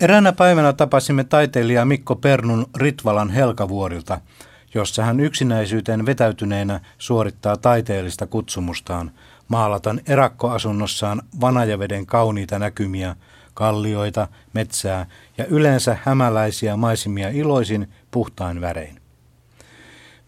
Eräänä 0.00 0.32
päivänä 0.32 0.72
tapasimme 0.72 1.24
taiteilija 1.24 1.84
Mikko 1.84 2.16
Pernun 2.16 2.66
Ritvalan 2.76 3.30
Helkavuorilta– 3.30 4.20
jossa 4.74 5.04
hän 5.04 5.20
yksinäisyyteen 5.20 6.06
vetäytyneenä 6.06 6.80
suorittaa 6.98 7.56
taiteellista 7.56 8.26
kutsumustaan, 8.26 9.10
maalatan 9.48 10.00
erakkoasunnossaan 10.08 11.22
Vanajaveden 11.40 12.06
kauniita 12.06 12.58
näkymiä, 12.58 13.16
kallioita, 13.54 14.28
metsää 14.52 15.06
ja 15.38 15.44
yleensä 15.46 15.96
hämäläisiä 16.02 16.76
maisemia 16.76 17.28
iloisin 17.28 17.88
puhtain 18.10 18.60
värein. 18.60 19.00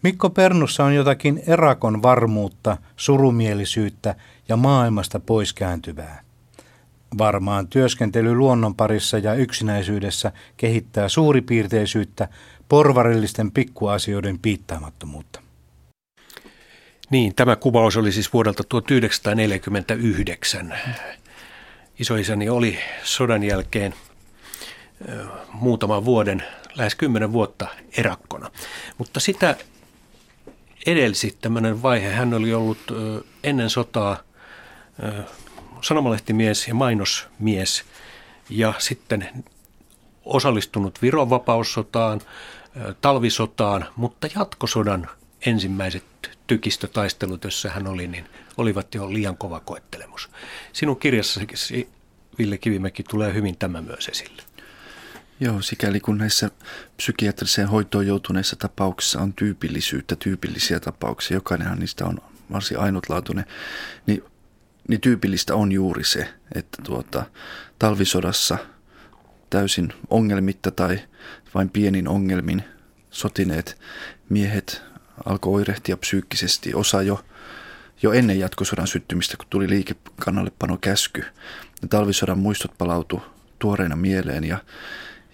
Mikko 0.03 0.29
Pernussa 0.29 0.83
on 0.83 0.95
jotakin 0.95 1.43
erakon 1.47 2.01
varmuutta, 2.01 2.77
surumielisyyttä 2.95 4.15
ja 4.49 4.57
maailmasta 4.57 5.19
poiskääntyvää. 5.19 6.21
Varmaan 7.17 7.67
työskentely 7.67 8.35
luonnon 8.35 8.75
parissa 8.75 9.17
ja 9.17 9.33
yksinäisyydessä 9.33 10.31
kehittää 10.57 11.09
suuripiirteisyyttä 11.09 12.27
porvarillisten 12.73 13.51
pikkuasioiden 13.51 14.39
piittaamattomuutta. 14.39 15.41
Niin, 17.09 17.35
tämä 17.35 17.55
kuvaus 17.55 17.97
oli 17.97 18.11
siis 18.11 18.33
vuodelta 18.33 18.63
1949. 18.63 20.77
Isoisäni 21.99 22.49
oli 22.49 22.79
sodan 23.03 23.43
jälkeen 23.43 23.93
muutaman 25.51 26.05
vuoden, 26.05 26.43
lähes 26.75 26.95
kymmenen 26.95 27.33
vuotta 27.33 27.67
erakkona. 27.97 28.51
Mutta 28.97 29.19
sitä 29.19 29.55
edelsi 30.85 31.37
tämmöinen 31.41 31.81
vaihe. 31.81 32.09
Hän 32.09 32.33
oli 32.33 32.53
ollut 32.53 32.79
ennen 33.43 33.69
sotaa 33.69 34.17
sanomalehtimies 35.81 36.67
ja 36.67 36.73
mainosmies 36.73 37.83
ja 38.49 38.73
sitten 38.77 39.29
osallistunut 40.25 41.01
Viron 41.01 41.29
vapaussotaan, 41.29 42.21
talvisotaan, 43.01 43.85
mutta 43.95 44.27
jatkosodan 44.35 45.09
ensimmäiset 45.45 46.03
tykistötaistelut, 46.47 47.43
joissa 47.43 47.69
hän 47.69 47.87
oli, 47.87 48.07
niin 48.07 48.25
olivat 48.57 48.95
jo 48.95 49.13
liian 49.13 49.37
kova 49.37 49.59
koettelemus. 49.59 50.29
Sinun 50.73 50.99
kirjassasi, 50.99 51.89
Ville 52.39 52.57
Kivimäki, 52.57 53.03
tulee 53.03 53.33
hyvin 53.33 53.57
tämä 53.57 53.81
myös 53.81 54.07
esille. 54.07 54.43
Joo, 55.39 55.61
sikäli 55.61 55.99
kun 55.99 56.17
näissä 56.17 56.51
psykiatriseen 56.97 57.67
hoitoon 57.67 58.07
joutuneissa 58.07 58.55
tapauksissa 58.55 59.21
on 59.21 59.33
tyypillisyyttä, 59.33 60.15
tyypillisiä 60.15 60.79
tapauksia, 60.79 61.37
jokainenhan 61.37 61.79
niistä 61.79 62.05
on 62.05 62.17
varsin 62.51 62.79
ainutlaatuinen, 62.79 63.45
niin, 64.05 64.23
niin 64.87 65.01
tyypillistä 65.01 65.55
on 65.55 65.71
juuri 65.71 66.03
se, 66.03 66.33
että 66.55 66.81
tuota, 66.81 67.25
talvisodassa– 67.79 68.57
täysin 69.53 69.93
ongelmitta 70.09 70.71
tai 70.71 70.99
vain 71.53 71.69
pienin 71.69 72.07
ongelmin 72.07 72.63
sotineet 73.11 73.77
miehet 74.29 74.81
alkoi 75.25 75.53
oirehtia 75.53 75.97
psyykkisesti. 75.97 76.73
Osa 76.73 77.01
jo, 77.01 77.25
jo 78.01 78.11
ennen 78.11 78.39
jatkosodan 78.39 78.87
syttymistä, 78.87 79.37
kun 79.37 79.45
tuli 79.49 79.69
liikekannallepano 79.69 80.77
käsky. 80.81 81.21
Ja 81.81 81.87
talvisodan 81.89 82.39
muistot 82.39 82.77
palautu 82.77 83.21
tuoreena 83.59 83.95
mieleen 83.95 84.43
ja, 84.43 84.57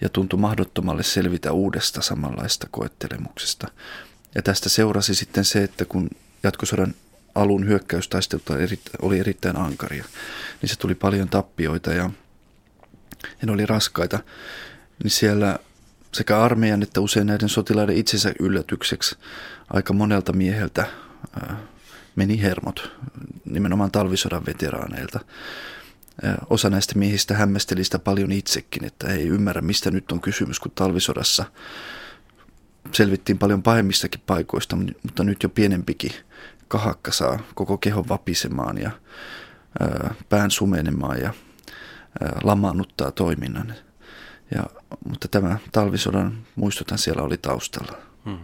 ja 0.00 0.08
tuntui 0.08 0.38
mahdottomalle 0.38 1.02
selvitä 1.02 1.52
uudesta 1.52 2.02
samanlaista 2.02 2.66
koettelemuksesta. 2.70 3.68
Ja 4.34 4.42
tästä 4.42 4.68
seurasi 4.68 5.14
sitten 5.14 5.44
se, 5.44 5.62
että 5.62 5.84
kun 5.84 6.10
jatkosodan 6.42 6.94
alun 7.34 7.66
hyökkäystaistelut 7.66 8.50
oli 9.02 9.18
erittäin 9.18 9.56
ankaria, 9.56 10.04
niin 10.62 10.70
se 10.70 10.78
tuli 10.78 10.94
paljon 10.94 11.28
tappioita 11.28 11.92
ja 11.92 12.10
ja 13.22 13.46
ne 13.46 13.52
oli 13.52 13.66
raskaita, 13.66 14.18
niin 15.02 15.10
siellä 15.10 15.58
sekä 16.12 16.42
armeijan 16.42 16.82
että 16.82 17.00
usein 17.00 17.26
näiden 17.26 17.48
sotilaiden 17.48 17.96
itsensä 17.96 18.32
yllätykseksi 18.40 19.16
aika 19.72 19.92
monelta 19.92 20.32
mieheltä 20.32 20.86
meni 22.16 22.42
hermot 22.42 22.92
nimenomaan 23.44 23.90
talvisodan 23.90 24.46
veteraaneilta. 24.46 25.20
Osa 26.50 26.70
näistä 26.70 26.98
miehistä 26.98 27.34
hämmästeli 27.34 27.84
sitä 27.84 27.98
paljon 27.98 28.32
itsekin, 28.32 28.84
että 28.84 29.08
ei 29.08 29.28
ymmärrä 29.28 29.62
mistä 29.62 29.90
nyt 29.90 30.12
on 30.12 30.20
kysymys, 30.20 30.60
kun 30.60 30.72
talvisodassa 30.74 31.44
selvittiin 32.92 33.38
paljon 33.38 33.62
pahemmistakin 33.62 34.20
paikoista, 34.26 34.76
mutta 34.76 35.24
nyt 35.24 35.42
jo 35.42 35.48
pienempikin 35.48 36.12
kahakka 36.68 37.12
saa 37.12 37.38
koko 37.54 37.78
kehon 37.78 38.08
vapisemaan 38.08 38.78
ja 38.78 38.90
pään 40.28 40.50
sumenemaan 40.50 41.20
ja 41.20 41.34
lamaannuttaa 42.42 43.10
toiminnan. 43.10 43.74
Ja, 44.54 44.64
mutta 45.08 45.28
tämä 45.28 45.58
talvisodan 45.72 46.38
muistutan 46.56 46.98
siellä 46.98 47.22
oli 47.22 47.38
taustalla. 47.38 47.98
Hmm. 48.24 48.38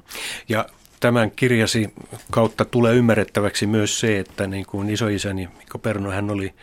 Ja 0.48 0.66
tämän 1.00 1.30
kirjasi 1.30 1.94
kautta 2.30 2.64
tulee 2.64 2.94
ymmärrettäväksi 2.94 3.66
myös 3.66 4.00
se, 4.00 4.18
että 4.18 4.46
niin 4.46 4.66
kuin 4.66 4.90
isoisäni 4.90 5.48
Mikko 5.58 5.78
Perno, 5.78 6.10
hän 6.10 6.30
oli 6.30 6.54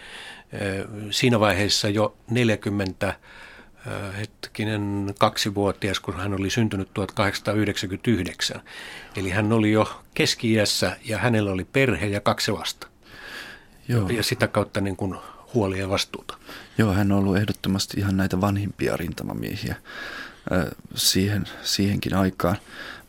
siinä 1.11 1.39
vaiheessa 1.39 1.89
jo 1.89 2.17
40 2.29 3.13
hetkinen 4.19 5.13
kaksivuotias, 5.19 5.99
kun 5.99 6.17
hän 6.17 6.33
oli 6.33 6.49
syntynyt 6.49 6.93
1899. 6.93 8.61
Eli 9.15 9.29
hän 9.29 9.53
oli 9.53 9.71
jo 9.71 10.01
keski 10.13 10.53
ja 11.05 11.17
hänellä 11.17 11.51
oli 11.51 11.63
perhe 11.65 12.07
ja 12.07 12.21
kaksi 12.21 12.51
lasta. 12.51 12.87
Joo. 13.87 14.09
Ja 14.09 14.23
sitä 14.23 14.47
kautta 14.47 14.81
niin 14.81 14.95
kuin 14.95 15.15
huolia 15.53 15.81
ja 15.81 15.89
vastuuta. 15.89 16.37
Joo, 16.77 16.93
hän 16.93 17.11
on 17.11 17.19
ollut 17.19 17.37
ehdottomasti 17.37 17.99
ihan 17.99 18.17
näitä 18.17 18.41
vanhimpia 18.41 18.97
rintamamiehiä 18.97 19.75
siihen, 20.95 21.45
siihenkin 21.63 22.15
aikaan. 22.15 22.57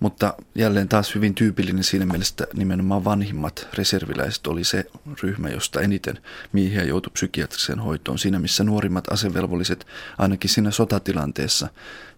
Mutta 0.01 0.35
jälleen 0.55 0.89
taas 0.89 1.15
hyvin 1.15 1.35
tyypillinen 1.35 1.85
siinä 1.85 2.07
mielessä, 2.07 2.35
että 2.43 2.57
nimenomaan 2.59 3.05
vanhimmat 3.05 3.69
reserviläiset 3.75 4.47
oli 4.47 4.65
se 4.65 4.85
ryhmä, 5.23 5.49
josta 5.49 5.81
eniten 5.81 6.19
miehiä 6.53 6.83
joutui 6.83 7.11
psykiatriseen 7.13 7.81
hoitoon. 7.81 8.19
Siinä 8.19 8.39
missä 8.39 8.65
nuorimmat 8.65 9.13
asevelvolliset 9.13 9.87
ainakin 10.19 10.51
siinä 10.51 10.71
sotatilanteessa 10.71 11.69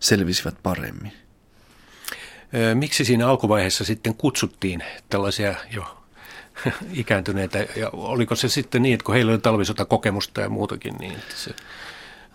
selvisivät 0.00 0.54
paremmin. 0.62 1.12
Miksi 2.74 3.04
siinä 3.04 3.28
alkuvaiheessa 3.28 3.84
sitten 3.84 4.14
kutsuttiin 4.14 4.82
tällaisia 5.08 5.54
jo 5.70 6.05
ikääntyneitä, 6.92 7.58
ja 7.58 7.90
oliko 7.92 8.34
se 8.34 8.48
sitten 8.48 8.82
niin, 8.82 8.94
että 8.94 9.04
kun 9.04 9.14
heillä 9.14 9.32
oli 9.32 9.38
talvisota 9.38 9.84
kokemusta 9.84 10.40
ja 10.40 10.48
muutakin, 10.48 10.94
niin 10.94 11.12
että 11.12 11.34
se 11.36 11.54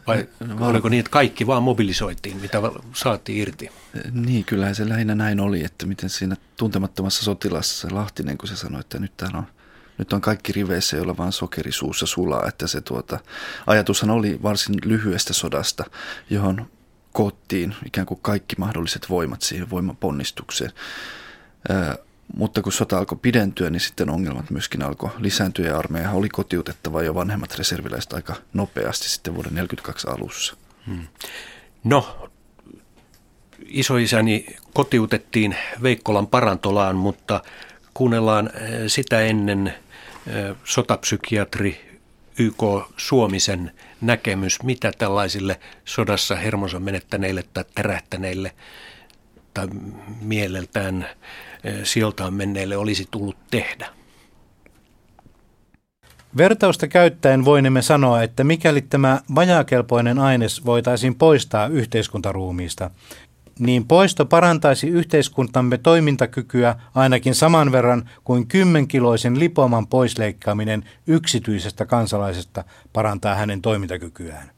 vai 0.08 0.28
no, 0.40 0.68
oliko 0.68 0.90
niin, 0.90 1.00
että 1.00 1.10
kaikki 1.10 1.48
vaan 1.48 1.64
mobilisoitiin, 1.64 2.38
mitä 2.38 2.58
saatiin 2.94 3.38
irti? 3.38 3.70
Niin, 4.12 4.46
kyllähän 4.46 4.76
se 4.76 4.90
lähinnä 4.90 5.16
näin 5.16 5.40
oli, 5.40 5.64
että 5.64 5.86
miten 5.86 6.10
siinä 6.10 6.36
tuntemattomassa 6.58 7.24
sotilassa 7.24 7.88
se 7.88 7.94
Lahtinen, 7.94 8.38
kun 8.38 8.50
se 8.50 8.56
sanoi, 8.56 8.80
että 8.80 9.00
nyt 9.00 9.18
täällä 9.18 9.38
on 9.38 9.48
nyt 9.98 10.14
on 10.14 10.22
kaikki 10.22 10.52
riveissä, 10.52 10.98
joilla 10.98 11.18
vaan 11.18 11.32
sokeri 11.32 11.72
suussa 11.72 12.06
sulaa, 12.06 12.48
että 12.48 12.68
se 12.68 12.82
tuota, 12.82 13.20
ajatushan 13.68 14.10
oli 14.10 14.40
varsin 14.44 14.76
lyhyestä 14.86 15.34
sodasta, 15.34 15.84
johon 16.30 16.68
koottiin 17.12 17.76
ikään 17.86 18.08
kuin 18.08 18.20
kaikki 18.22 18.56
mahdolliset 18.58 19.10
voimat 19.10 19.42
siihen 19.42 19.70
voimaponnistukseen. 19.70 20.72
Mutta 22.36 22.62
kun 22.62 22.74
sota 22.74 22.98
alkoi 22.98 23.18
pidentyä, 23.22 23.70
niin 23.70 23.80
sitten 23.80 24.10
ongelmat 24.10 24.50
myöskin 24.50 24.82
alkoi 24.82 25.10
lisääntyä 25.18 25.68
ja 25.68 25.80
armeija 25.80 26.12
oli 26.12 26.30
kotiutettava 26.30 27.04
jo 27.04 27.16
vanhemmat 27.16 27.58
reserviläiset 27.58 28.14
aika 28.14 28.36
nopeasti 28.54 29.10
sitten 29.10 29.34
vuoden 29.36 29.54
1942 29.54 30.08
alussa. 30.08 30.56
Hmm. 30.88 31.08
No, 31.84 32.30
isoisäni 33.66 34.46
kotiutettiin 34.74 35.56
Veikkolan 35.84 36.28
parantolaan, 36.28 36.96
mutta 36.96 37.44
kuunnellaan 37.94 38.50
eh, 38.56 38.72
sitä 38.88 39.22
ennen 39.22 39.68
eh, 39.68 40.56
sotapsykiatri 40.64 42.00
YK 42.40 42.64
Suomisen 42.98 43.72
näkemys, 44.02 44.64
mitä 44.64 44.92
tällaisille 44.98 45.60
sodassa 45.86 46.36
hermonsa 46.36 46.80
menettäneille 46.80 47.44
tai 47.54 47.66
terähtäneille 47.76 48.52
tai 49.54 49.68
mieleltään 50.22 51.08
sieltaan 51.84 52.34
menneille 52.34 52.78
olisi 52.78 53.08
tullut 53.12 53.38
tehdä. 53.52 53.90
Vertausta 56.38 56.88
käyttäen 56.88 57.46
voinemme 57.46 57.82
sanoa, 57.82 58.24
että 58.24 58.44
mikäli 58.44 58.82
tämä 58.82 59.20
vajaakelpoinen 59.36 60.20
aines 60.20 60.66
voitaisiin 60.66 61.16
poistaa 61.16 61.68
yhteiskuntaruumiista, 61.68 62.92
niin 63.60 63.88
poisto 63.88 64.26
parantaisi 64.26 64.88
yhteiskuntamme 64.88 65.78
toimintakykyä 65.78 66.76
ainakin 66.96 67.36
saman 67.36 67.72
verran 67.72 68.10
kuin 68.24 68.48
kymmenkiloisen 68.48 69.40
lipoman 69.40 69.88
poisleikkaaminen 69.88 70.84
yksityisestä 71.08 71.86
kansalaisesta 71.86 72.64
parantaa 72.94 73.36
hänen 73.36 73.62
toimintakykyään 73.62 74.52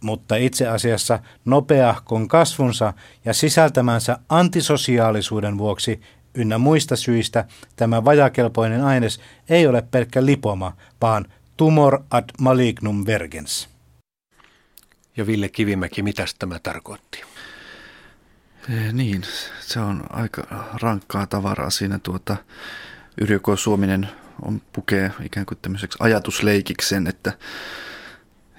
mutta 0.00 0.36
itse 0.36 0.68
asiassa 0.68 1.18
nopeahkon 1.44 2.28
kasvunsa 2.28 2.92
ja 3.24 3.34
sisältämänsä 3.34 4.18
antisosiaalisuuden 4.28 5.58
vuoksi 5.58 6.00
ynnä 6.34 6.58
muista 6.58 6.96
syistä 6.96 7.44
tämä 7.76 8.04
vajakelpoinen 8.04 8.84
aines 8.84 9.20
ei 9.48 9.66
ole 9.66 9.82
pelkkä 9.82 10.26
lipoma, 10.26 10.76
vaan 11.02 11.26
tumor 11.56 12.02
ad 12.10 12.24
malignum 12.40 13.06
vergens. 13.06 13.68
Ja 15.16 15.26
Ville 15.26 15.48
Kivimäki, 15.48 16.02
mitä 16.02 16.24
tämä 16.38 16.58
tarkoitti? 16.58 17.22
Eh, 18.68 18.92
niin, 18.92 19.22
se 19.60 19.80
on 19.80 20.04
aika 20.10 20.66
rankkaa 20.82 21.26
tavaraa 21.26 21.70
siinä 21.70 21.98
tuota, 21.98 22.36
Yrjö 23.20 23.40
Suominen 23.56 24.08
on 24.42 24.62
pukee 24.72 25.12
ikään 25.22 25.46
kuin 25.46 25.58
tämmöiseksi 25.62 25.98
ajatusleikiksen, 26.00 27.06
että, 27.06 27.32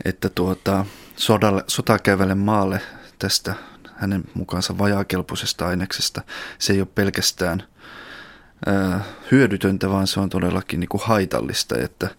että 0.06 0.30
tuota, 0.30 0.86
sodalle, 1.18 1.64
sotakäyvälle 1.68 2.36
maalle 2.36 2.82
tästä 3.20 3.54
hänen 3.96 4.24
mukaansa 4.34 4.78
vajaakelpoisesta 4.78 5.68
aineksesta. 5.68 6.22
Se 6.60 6.74
ei 6.74 6.82
ole 6.82 6.88
pelkästään 6.96 7.64
ää, 8.66 9.04
hyödytöntä, 9.32 9.90
vaan 9.90 10.08
se 10.08 10.20
on 10.20 10.30
todellakin 10.30 10.80
niin 10.80 10.90
kuin 10.90 11.02
haitallista, 11.06 11.78
että 11.78 12.10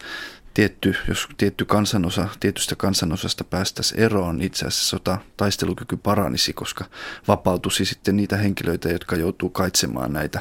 tietty, 0.54 0.96
jos 1.08 1.28
tietty 1.36 1.64
kansanosa, 1.64 2.28
tietystä 2.40 2.76
kansanosasta 2.76 3.44
päästäisiin 3.44 4.00
eroon, 4.00 4.42
itse 4.42 4.66
asiassa 4.66 4.86
sota, 4.86 5.18
taistelukyky 5.36 5.96
paranisi, 5.96 6.52
koska 6.52 6.84
vapautuisi 7.28 7.84
sitten 7.84 8.16
niitä 8.16 8.36
henkilöitä, 8.36 8.88
jotka 8.88 9.16
joutuu 9.16 9.50
kaitsemaan 9.50 10.12
näitä, 10.12 10.40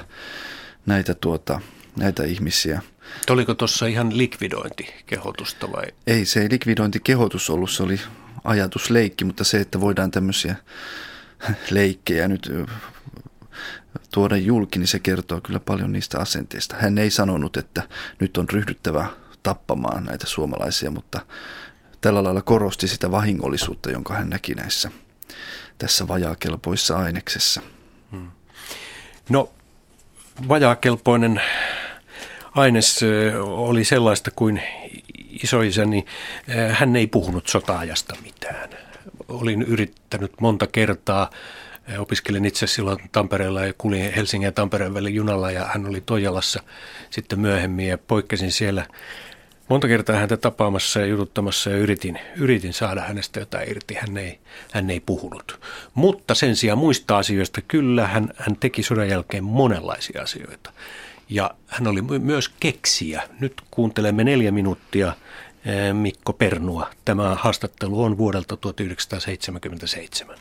näitä, 0.86 1.14
tuota, 1.14 1.62
näitä 1.96 2.24
ihmisiä. 2.24 2.82
Oliko 3.30 3.54
tuossa 3.54 3.86
ihan 3.86 4.18
likvidointikehotusta 4.18 5.72
vai? 5.72 5.86
Ei, 6.08 6.26
se 6.26 6.42
ei 6.42 6.50
likvidointikehotus 6.52 7.50
ollut, 7.50 7.72
se 7.72 7.84
oli 7.84 8.00
ajatusleikki, 8.48 9.26
mutta 9.26 9.44
se, 9.44 9.60
että 9.60 9.82
voidaan 9.82 10.12
tämmöisiä 10.12 10.56
leikkejä 11.72 12.28
nyt 12.28 12.52
tuoda 14.14 14.38
julki, 14.38 14.80
niin 14.80 14.88
se 14.88 15.00
kertoo 15.00 15.42
kyllä 15.42 15.60
paljon 15.60 15.92
niistä 15.92 16.20
asenteista. 16.20 16.76
Hän 16.80 16.98
ei 16.98 17.12
sanonut, 17.12 17.58
että 17.58 17.84
nyt 18.20 18.38
on 18.38 18.50
ryhdyttävä 18.50 19.08
tappamaan 19.44 20.04
näitä 20.04 20.28
suomalaisia, 20.28 20.92
mutta 20.92 21.20
tällä 22.02 22.24
lailla 22.24 22.42
korosti 22.42 22.88
sitä 22.88 23.12
vahingollisuutta, 23.12 23.92
jonka 23.92 24.14
hän 24.14 24.30
näki 24.30 24.54
näissä 24.56 24.92
tässä 25.78 26.08
vajaakelpoissa 26.08 26.98
aineksessa. 26.98 27.62
Hmm. 28.12 28.32
No, 29.30 29.50
vajaakelpoinen 30.48 31.42
aines 32.56 33.00
oli 33.42 33.84
sellaista 33.84 34.32
kuin 34.36 34.62
isoisäni, 35.44 36.06
hän 36.72 36.96
ei 36.96 37.08
puhunut 37.08 37.48
sotaajasta 37.48 38.16
mitään. 38.24 38.70
Olin 39.28 39.62
yrittänyt 39.62 40.32
monta 40.42 40.68
kertaa, 40.68 41.30
opiskelin 41.98 42.46
itse 42.46 42.68
silloin 42.68 42.98
Tampereella 43.12 43.66
ja 43.66 43.74
kulin 43.78 44.14
Helsingin 44.14 44.46
ja 44.46 44.52
Tampereen 44.52 44.94
välillä 44.94 45.10
junalla 45.10 45.52
ja 45.52 45.66
hän 45.66 45.86
oli 45.86 46.02
Toijalassa 46.02 46.64
sitten 47.10 47.40
myöhemmin 47.40 47.88
ja 47.88 47.98
poikkesin 47.98 48.52
siellä 48.52 48.86
monta 49.70 49.88
kertaa 49.88 50.16
häntä 50.16 50.38
tapaamassa 50.38 51.00
ja 51.00 51.06
jututtamassa 51.06 51.70
ja 51.70 51.78
yritin, 51.78 52.20
yritin 52.36 52.74
saada 52.74 53.02
hänestä 53.02 53.40
jotain 53.40 53.70
irti. 53.70 53.94
Hän 53.94 54.18
ei, 54.18 54.40
hän 54.72 54.90
ei 54.90 55.00
puhunut. 55.00 55.60
Mutta 55.94 56.36
sen 56.36 56.56
sijaan 56.56 56.78
muista 56.78 57.18
asioista 57.18 57.62
kyllä 57.62 58.08
hän, 58.08 58.34
hän 58.38 58.56
teki 58.56 58.84
sodan 58.84 59.10
jälkeen 59.10 59.44
monenlaisia 59.44 60.22
asioita. 60.22 60.72
Ja 61.30 61.52
hän 61.68 61.88
oli 61.88 62.02
myös 62.20 62.50
keksiä. 62.60 63.22
Nyt 63.40 63.54
kuuntelemme 63.72 64.24
neljä 64.24 64.52
minuuttia 64.52 65.08
eh, 65.66 65.94
Mikko 65.94 66.34
Pernua. 66.34 66.88
Tämä 67.06 67.36
haastattelu 67.36 68.04
on 68.04 68.18
vuodelta 68.18 68.58
1977. 68.58 70.36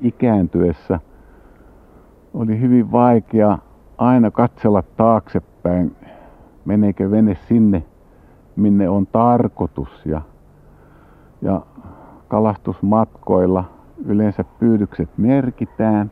Ikääntyessä 0.00 1.00
oli 2.34 2.60
hyvin 2.60 2.92
vaikea 2.92 3.58
aina 3.98 4.30
katsella 4.30 4.82
taaksepäin, 4.82 5.96
meneekö 6.64 7.10
vene 7.10 7.38
sinne, 7.48 7.82
minne 8.56 8.88
on 8.88 9.06
tarkoitus. 9.06 9.88
Ja, 10.04 10.22
ja 11.42 11.60
kalastusmatkoilla 12.28 13.64
yleensä 14.04 14.44
pyydykset 14.44 15.08
merkitään 15.16 16.10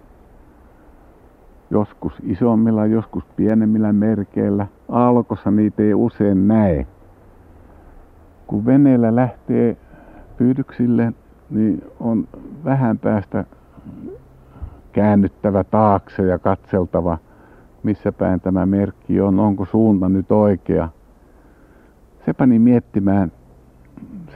joskus 1.70 2.14
isommilla, 2.22 2.86
joskus 2.86 3.24
pienemmillä 3.36 3.92
merkeillä. 3.92 4.66
Aallokossa 4.88 5.50
niitä 5.50 5.82
ei 5.82 5.94
usein 5.94 6.48
näe. 6.48 6.86
Kun 8.46 8.66
veneellä 8.66 9.16
lähtee 9.16 9.76
pyydyksille, 10.36 11.12
niin 11.50 11.82
on 12.00 12.28
vähän 12.64 12.98
päästä 12.98 13.44
käännyttävä 14.92 15.64
taakse 15.64 16.22
ja 16.22 16.38
katseltava, 16.38 17.18
missä 17.82 18.12
päin 18.12 18.40
tämä 18.40 18.66
merkki 18.66 19.20
on, 19.20 19.40
onko 19.40 19.64
suunta 19.64 20.08
nyt 20.08 20.32
oikea. 20.32 20.88
Se 22.26 22.32
pani 22.32 22.58
miettimään 22.58 23.32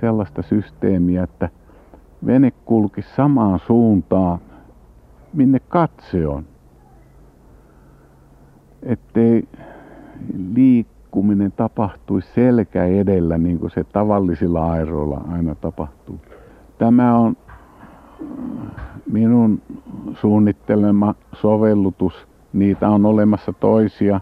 sellaista 0.01 0.43
systeemiä, 0.43 1.23
että 1.23 1.49
vene 2.27 2.51
kulki 2.65 3.03
samaan 3.03 3.59
suuntaan, 3.59 4.39
minne 5.33 5.61
katse 5.69 6.27
on. 6.27 6.50
Ettei 8.83 9.49
liikkuminen 10.55 11.53
tapahtuisi 11.53 12.29
selkä 12.35 12.85
edellä, 12.85 13.39
niin 13.39 13.59
kuin 13.59 13.71
se 13.71 13.85
tavallisilla 13.85 14.73
airoilla 14.73 15.25
aina 15.33 15.55
tapahtuu. 15.55 16.21
Tämä 16.79 17.19
on 17.19 17.37
minun 19.13 19.63
suunnittelema 20.21 21.15
sovellutus. 21.33 22.29
Niitä 22.53 22.89
on 22.89 23.07
olemassa 23.07 23.53
toisia. 23.53 24.21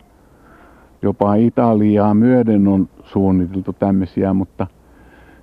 Jopa 1.03 1.35
Italiaa 1.35 2.15
myöden 2.15 2.69
on 2.69 2.89
suunniteltu 3.05 3.73
tämmöisiä, 3.73 4.35
mutta 4.35 4.67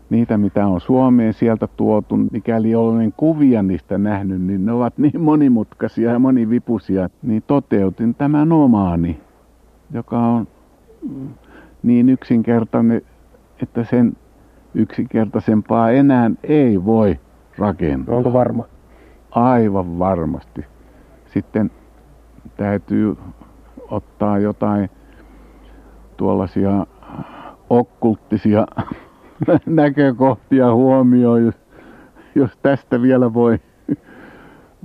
niitä 0.10 0.38
mitä 0.38 0.68
on 0.68 0.82
Suomeen 0.82 1.34
sieltä 1.34 1.68
tuotu, 1.68 2.18
mikäli 2.18 2.76
olen 2.76 3.14
kuvia 3.18 3.64
niistä 3.64 3.98
nähnyt, 3.98 4.42
niin 4.42 4.66
ne 4.66 4.72
ovat 4.72 4.98
niin 4.98 5.22
monimutkaisia 5.22 6.12
ja 6.12 6.20
monivipuisia, 6.20 7.10
niin 7.24 7.44
toteutin 7.48 8.16
tämän 8.16 8.52
omaani, 8.52 9.20
joka 9.94 10.20
on 10.20 10.48
niin 11.84 12.10
yksinkertainen, 12.10 13.02
että 13.62 13.84
sen 13.84 14.14
yksinkertaisempaa 14.74 15.92
enää 15.92 16.32
ei 16.44 16.86
voi 16.86 17.20
rakentaa. 17.58 18.16
Onko 18.16 18.34
varma? 18.34 18.66
Aivan 19.32 20.00
varmasti. 20.00 20.66
Sitten 21.26 21.72
täytyy 22.58 23.18
ottaa 23.92 24.40
jotain 24.40 24.90
tuollaisia 26.18 26.86
okkulttisia 27.70 28.68
näkökohtia 29.66 30.74
huomioon, 30.74 31.46
jos, 31.46 31.56
jos 32.36 32.52
tästä 32.62 33.02
vielä 33.02 33.34
voi, 33.34 33.60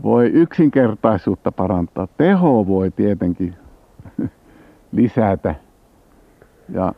voi 0.02 0.26
yksinkertaisuutta 0.26 1.52
parantaa. 1.52 2.08
Teho 2.16 2.66
voi 2.66 2.90
tietenkin 2.90 3.54
lisätä 4.92 5.54
ja, 6.68 6.92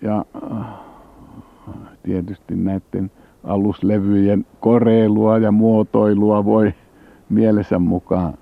ja 0.00 0.24
tietysti 2.02 2.54
näiden 2.54 3.10
aluslevyjen 3.44 4.46
koreilua 4.60 5.38
ja 5.38 5.52
muotoilua 5.52 6.44
voi 6.44 6.74
mielensä 7.28 7.78
mukaan 7.78 8.34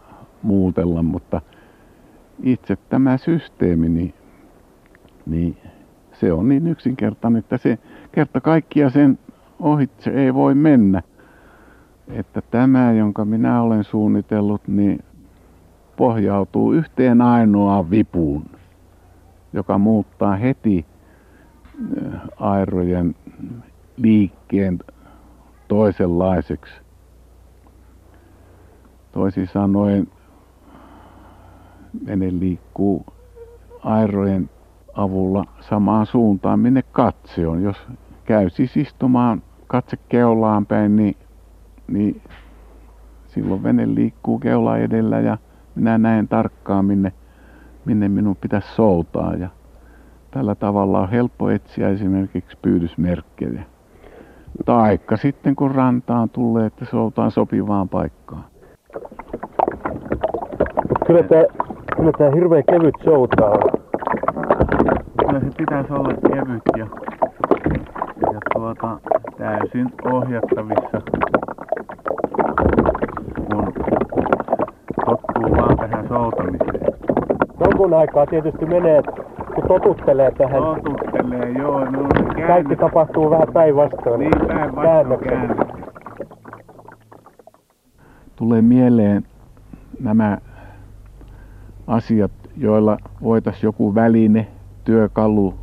muutella, 0.43 1.03
mutta 1.03 1.40
itse 2.43 2.77
tämä 2.88 3.17
systeemi, 3.17 3.88
niin, 3.88 4.14
niin 5.27 5.57
se 6.12 6.33
on 6.33 6.49
niin 6.49 6.67
yksinkertainen, 6.67 7.38
että 7.38 7.59
se 7.59 7.79
kerta 8.14 8.40
kaikkia 8.40 8.90
sen 8.90 9.18
ohitse 9.61 10.11
ei 10.11 10.35
voi 10.35 10.55
mennä. 10.55 11.03
Että 12.09 12.42
tämä, 12.50 12.92
jonka 12.92 13.24
minä 13.24 13.62
olen 13.62 13.85
suunnitellut, 13.85 14.68
niin 14.68 15.05
pohjautuu 15.96 16.72
yhteen 16.72 17.20
ainoaan 17.20 17.90
vipuun, 17.90 18.44
joka 19.53 19.79
muuttaa 19.79 20.37
heti 20.37 20.87
airojen 22.40 23.14
liikkeen 23.96 24.79
toisenlaiseksi. 25.68 26.74
Toisin 29.12 29.46
sanoen 29.46 30.09
vene 32.07 32.29
liikkuu 32.38 33.07
airojen 33.85 34.50
avulla 34.94 35.44
samaan 35.61 36.07
suuntaan, 36.07 36.61
minne 36.61 36.83
katse 36.83 37.46
on. 37.46 37.62
Jos 37.62 37.77
käy 38.25 38.51
siis 38.51 38.77
istumaan 38.77 39.43
katse 39.67 39.97
keulaan 40.09 40.67
päin, 40.67 40.97
niin, 40.97 41.17
niin 41.89 42.23
silloin 43.27 43.63
vene 43.63 43.95
liikkuu 43.95 44.39
keula 44.39 44.79
edellä 44.79 45.21
ja 45.21 45.39
minä 45.75 45.99
näen 45.99 46.29
tarkkaan, 46.29 46.85
minne, 46.85 47.13
minne 47.85 48.09
minun 48.09 48.37
pitäisi 48.37 48.75
soutaa. 48.75 49.35
Ja 49.35 49.49
tällä 50.31 50.55
tavalla 50.55 51.01
on 51.01 51.11
helppo 51.11 51.51
etsiä 51.51 51.89
esimerkiksi 51.89 52.59
pyydysmerkkejä. 52.63 53.63
Taikka 54.65 55.17
sitten 55.17 55.57
kun 55.57 55.75
rantaan 55.75 56.31
tulee, 56.31 56.67
että 56.67 56.85
soutaan 56.85 57.31
sopivaan 57.31 57.89
paikkaan. 57.89 58.45
Kyllä 61.07 61.23
tämä, 61.23 61.43
kyllä 61.97 62.13
tämä 62.19 62.31
hirveän 62.35 62.65
kevyt 62.71 62.95
soutaa 63.05 63.51
on. 63.51 63.71
Kyllä 65.27 65.41
se 65.41 65.47
pitäisi 65.57 65.93
olla 65.93 66.15
kevyt 66.15 66.63
ja, 66.77 66.87
tuota, 68.64 68.98
täysin 69.38 69.87
ohjattavissa, 70.05 71.00
kun 73.37 73.64
tottuu 75.07 75.57
vaan 75.57 75.77
tähän 75.77 76.09
soutamiseen. 76.09 76.94
Jonkun 77.61 77.94
aikaa 77.94 78.27
tietysti 78.27 78.66
menee, 78.66 79.03
kun 79.55 79.64
totuttelee 79.68 80.31
tähän. 80.31 80.62
Totuttelee, 80.62 81.50
joo. 81.50 81.85
No, 81.85 82.09
Kaikki 82.46 82.77
tapahtuu 82.77 83.31
vähän 83.31 83.48
päinvastoin. 83.53 84.20
Niin, 84.20 84.33
päinvastoin. 84.74 85.57
Tulee 88.37 88.62
mieleen 88.62 89.22
nämä 90.00 90.38
asiat, 91.87 92.33
joilla 92.57 92.96
voitaisiin 93.22 93.68
joku 93.68 93.94
väline, 93.94 94.46
työkalu, 94.85 95.55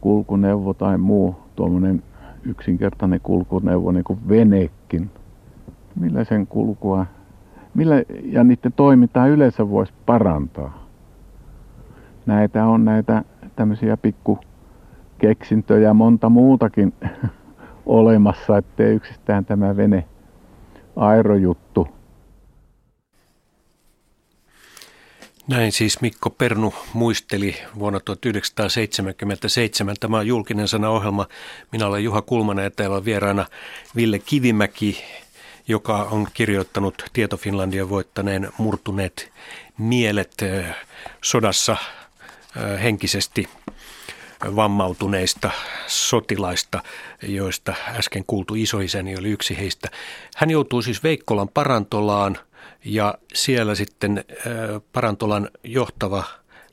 kulkuneuvo 0.00 0.74
tai 0.74 0.98
muu 0.98 1.47
tuommoinen 1.58 2.02
yksinkertainen 2.42 3.20
kulkuneuvo, 3.22 3.92
niin 3.92 4.04
kuin 4.04 4.18
venekin. 4.28 5.10
Millä 6.00 6.24
sen 6.24 6.46
kulkua, 6.46 7.06
millä, 7.74 7.94
ja 8.24 8.44
niiden 8.44 8.72
toimintaa 8.72 9.26
yleensä 9.26 9.70
voisi 9.70 9.92
parantaa. 10.06 10.86
Näitä 12.26 12.66
on 12.66 12.84
näitä 12.84 13.24
tämmöisiä 13.56 13.96
pikku 13.96 14.38
keksintöjä 15.18 15.94
monta 15.94 16.28
muutakin 16.28 16.92
olemassa, 17.86 18.58
ettei 18.58 18.94
yksistään 18.94 19.44
tämä 19.44 19.76
vene 19.76 20.04
aerojuttu. 20.96 21.88
Näin 25.48 25.72
siis 25.72 26.00
Mikko 26.00 26.30
Pernu 26.30 26.74
muisteli 26.92 27.56
vuonna 27.78 28.00
1977. 28.00 29.94
Tämä 30.00 30.18
on 30.18 30.26
julkinen 30.26 30.68
sanaohjelma. 30.68 31.26
Minä 31.72 31.86
olen 31.86 32.04
Juha 32.04 32.22
Kulmanen 32.22 32.62
ja 32.62 32.70
täällä 32.70 32.96
on 32.96 33.04
vieraana 33.04 33.46
Ville 33.96 34.18
Kivimäki, 34.18 35.04
joka 35.68 35.96
on 35.96 36.26
kirjoittanut 36.34 37.02
Tieto 37.12 37.36
Finlandia 37.36 37.88
voittaneen 37.88 38.52
murtuneet 38.58 39.32
mielet 39.78 40.34
sodassa 41.22 41.76
henkisesti 42.82 43.48
vammautuneista 44.56 45.50
sotilaista, 45.86 46.82
joista 47.22 47.74
äsken 47.98 48.24
kuultu 48.26 48.54
isoisäni 48.54 49.16
oli 49.16 49.30
yksi 49.30 49.58
heistä. 49.58 49.88
Hän 50.36 50.50
joutuu 50.50 50.82
siis 50.82 51.02
Veikkolan 51.02 51.48
parantolaan 51.48 52.36
ja 52.84 53.14
siellä 53.34 53.74
sitten 53.74 54.24
parantolan 54.92 55.50
johtava 55.64 56.24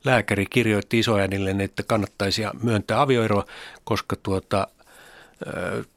lääkäri 0.04 0.46
kirjoitti 0.46 1.00
isoäänille, 1.00 1.56
että 1.60 1.84
kannattaisi 1.84 2.42
myöntää 2.64 3.02
avioero, 3.02 3.44
koska 3.84 4.16
tuota, 4.16 4.68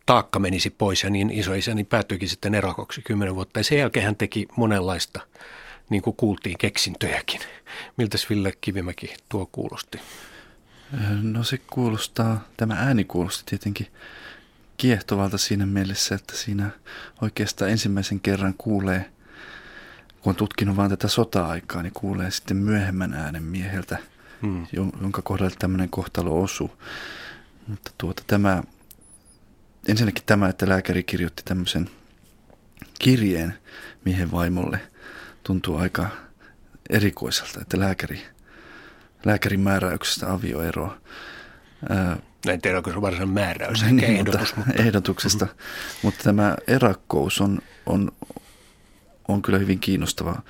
taakka 0.07 0.39
menisi 0.39 0.71
pois 0.71 1.03
ja 1.03 1.11
niin 1.11 1.31
isoisäni 1.31 1.85
päätyikin 1.85 2.29
sitten 2.29 2.55
erakoksi 2.55 3.03
kymmenen 3.03 3.35
vuotta. 3.35 3.61
Ja 3.61 3.65
sen 3.65 3.79
jälkeen 3.79 4.07
hän 4.07 4.17
teki 4.17 4.49
monenlaista, 4.57 5.21
niin 5.91 6.03
kuin 6.03 6.17
kuultiin, 6.17 6.59
keksintöjäkin. 6.59 7.41
Miltäs 7.97 8.31
Ville 8.31 8.53
Kivimäki 8.61 9.15
tuo 9.29 9.49
kuulosti? 9.53 10.01
No 11.23 11.45
se 11.45 11.59
kuulostaa, 11.59 12.49
tämä 12.57 12.75
ääni 12.75 13.05
kuulosti 13.05 13.43
tietenkin 13.47 13.87
kiehtovalta 14.77 15.39
siinä 15.39 15.67
mielessä, 15.67 16.15
että 16.15 16.37
siinä 16.37 16.71
oikeastaan 17.23 17.71
ensimmäisen 17.71 18.21
kerran 18.21 18.55
kuulee, 18.59 19.11
kun 20.21 20.31
on 20.31 20.37
tutkinut 20.37 20.77
vain 20.77 20.91
tätä 20.91 21.09
sota-aikaa, 21.09 21.83
niin 21.83 21.93
kuulee 21.93 22.31
sitten 22.31 22.57
myöhemmän 22.57 23.15
äänen 23.15 23.43
mieheltä, 23.43 23.99
hmm. 24.43 24.67
jonka 25.01 25.23
kohdalla 25.23 25.57
tämmöinen 25.59 25.89
kohtalo 25.89 26.43
osuu. 26.43 26.71
Mutta 27.67 27.91
tuota, 27.99 28.23
tämä, 28.27 28.63
ensinnäkin 29.89 30.25
tämä, 30.27 30.49
että 30.49 30.69
lääkäri 30.69 31.03
kirjoitti 31.03 31.43
tämmöisen 31.45 31.91
kirjeen 32.99 33.55
miehen 34.05 34.31
vaimolle, 34.31 34.81
tuntuu 35.43 35.77
aika 35.77 36.09
erikoiselta, 36.91 37.61
että 37.61 37.81
lääkäri, 37.81 38.23
lääkärin 39.25 39.61
määräyksestä 39.61 40.33
avioeroa. 40.33 41.01
En 42.49 42.61
tiedä, 42.61 42.77
onko 42.77 42.93
se 42.93 43.01
varsinainen 43.01 43.35
määräys, 43.35 43.85
niin, 43.85 44.05
ehdotus. 44.05 44.57
Mutta, 44.57 44.57
mutta. 44.57 44.83
Ehdotuksesta. 44.83 45.45
Mm-hmm. 45.45 45.99
Mutta 46.03 46.25
tämä 46.25 46.57
erakkous 46.67 47.41
on, 47.41 47.59
on, 47.87 48.13
on 49.29 49.43
kyllä 49.43 49.59
hyvin 49.59 49.79
kiinnostava. 49.79 50.43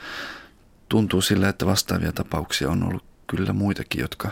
Tuntuu 0.89 1.21
sillä, 1.21 1.49
että 1.49 1.67
vastaavia 1.67 2.13
tapauksia 2.13 2.71
on 2.71 2.83
ollut 2.83 3.05
kyllä 3.27 3.53
muitakin, 3.53 4.01
jotka, 4.01 4.31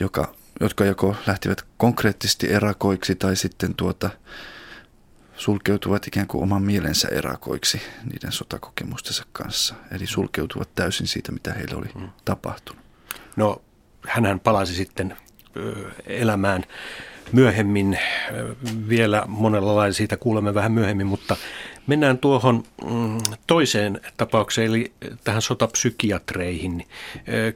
joka, 0.00 0.34
jotka 0.60 0.84
joko 0.84 1.16
lähtivät 1.26 1.64
konkreettisesti 1.76 2.52
erakoiksi 2.52 3.14
tai 3.14 3.36
sitten 3.36 3.74
tuota, 3.74 4.10
sulkeutuvat 5.36 6.06
ikään 6.06 6.26
kuin 6.26 6.42
oman 6.42 6.62
mielensä 6.62 7.08
erakoiksi 7.08 7.82
niiden 8.12 8.32
sotakokemustensa 8.32 9.24
kanssa. 9.32 9.74
Eli 9.90 10.06
sulkeutuvat 10.06 10.68
täysin 10.74 11.06
siitä, 11.06 11.32
mitä 11.32 11.52
heille 11.52 11.76
oli 11.76 11.88
mm. 11.94 12.08
tapahtunut. 12.24 12.84
No, 13.36 13.62
hänhän 14.08 14.40
palasi 14.40 14.74
sitten 14.74 15.16
elämään 16.06 16.62
myöhemmin. 17.32 17.98
Vielä 18.88 19.24
monella 19.26 19.76
lailla 19.76 19.94
siitä 19.94 20.16
kuulemme 20.16 20.54
vähän 20.54 20.72
myöhemmin, 20.72 21.06
mutta 21.06 21.36
mennään 21.86 22.18
tuohon 22.18 22.64
mm, 22.84 23.18
toiseen 23.46 24.00
tapaukseen, 24.16 24.68
eli 24.68 24.92
tähän 25.24 25.42
sotapsykiatreihin. 25.42 26.86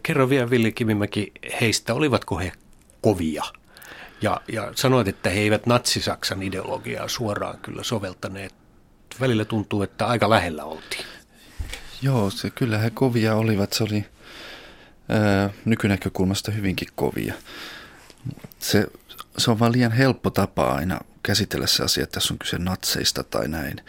Kerro 0.03 0.29
vielä 0.29 0.51
Villi 0.51 0.73
Kivimäki 0.73 1.33
heistä, 1.61 1.95
olivatko 1.95 2.39
he 2.39 2.53
kovia? 3.01 3.45
Ja, 4.23 4.41
ja 4.53 4.73
sanoit, 4.75 5.09
että 5.09 5.31
he 5.31 5.41
eivät 5.41 5.67
natsisaksan 5.67 6.43
ideologiaa 6.43 7.09
suoraan 7.09 7.59
kyllä 7.59 7.83
soveltaneet. 7.83 8.55
Välillä 9.21 9.45
tuntuu, 9.45 9.83
että 9.83 10.07
aika 10.07 10.31
lähellä 10.31 10.65
oltiin. 10.65 11.05
Joo, 12.03 12.31
se, 12.31 12.51
kyllä 12.51 12.79
he 12.79 12.91
kovia 12.91 13.35
olivat. 13.35 13.73
Se 13.73 13.85
oli 13.85 14.05
ää, 15.09 15.51
nykynäkökulmasta 15.65 16.53
hyvinkin 16.53 16.89
kovia. 16.95 17.35
Se, 18.59 18.87
se 19.39 19.51
on 19.51 19.59
vaan 19.59 19.73
liian 19.73 19.93
helppo 19.93 20.31
tapa 20.31 20.65
aina 20.75 21.01
käsitellä 21.29 21.67
se 21.67 21.85
asia, 21.85 22.03
että 22.03 22.15
tässä 22.15 22.35
on 22.35 22.39
kyse 22.39 22.59
natseista 22.59 23.25
tai 23.25 23.49
näin. 23.49 23.81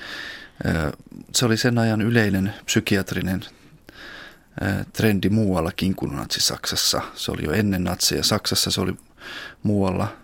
Se 1.36 1.46
oli 1.46 1.58
sen 1.58 1.78
ajan 1.78 2.02
yleinen 2.02 2.54
psykiatrinen 2.66 3.42
trendi 4.94 5.30
muuallakin 5.30 5.96
kuin 5.96 6.16
natsi-Saksassa. 6.16 7.02
Se 7.16 7.32
oli 7.32 7.44
jo 7.44 7.52
ennen 7.52 7.84
natseja. 7.84 8.24
Saksassa 8.24 8.72
se 8.72 8.82
oli 8.82 8.94
muualla, 9.64 10.18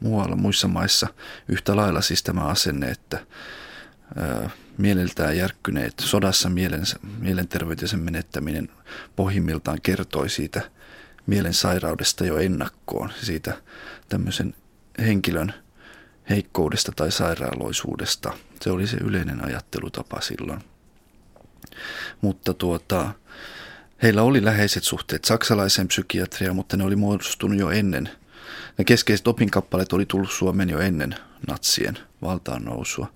muualla 0.00 0.36
muissa 0.36 0.68
maissa 0.68 1.06
yhtä 1.48 1.76
lailla 1.76 2.00
siis 2.00 2.22
tämä 2.22 2.44
asenne, 2.44 2.90
että 2.90 3.26
ää, 4.16 4.50
mieleltään 4.78 5.36
järkkyneet 5.36 5.94
sodassa 6.00 6.48
mielensä, 6.48 6.96
mielenterveytensä 7.18 7.96
menettäminen 7.96 8.68
pohjimmiltaan 9.16 9.78
kertoi 9.82 10.30
siitä 10.30 10.70
mielen 11.26 11.54
sairaudesta 11.54 12.26
jo 12.26 12.36
ennakkoon, 12.36 13.12
siitä 13.22 13.62
tämmöisen 14.08 14.54
henkilön 14.98 15.65
heikkoudesta 16.30 16.92
tai 16.96 17.12
sairaaloisuudesta. 17.12 18.32
Se 18.62 18.70
oli 18.70 18.86
se 18.86 18.96
yleinen 18.96 19.44
ajattelutapa 19.44 20.20
silloin. 20.20 20.60
Mutta 22.20 22.54
tuota, 22.54 23.14
heillä 24.02 24.22
oli 24.22 24.44
läheiset 24.44 24.84
suhteet 24.84 25.24
saksalaiseen 25.24 25.88
psykiatriaan, 25.88 26.56
mutta 26.56 26.76
ne 26.76 26.84
oli 26.84 26.96
muodostunut 26.96 27.58
jo 27.58 27.70
ennen– 27.70 28.08
ne 28.78 28.84
keskeiset 28.84 29.28
opinkappaleet 29.28 29.92
oli 29.92 30.06
tullut 30.06 30.30
Suomeen 30.30 30.70
jo 30.70 30.80
ennen 30.80 31.14
natsien 31.48 31.98
valtaan 32.22 32.64
nousua. 32.64 33.12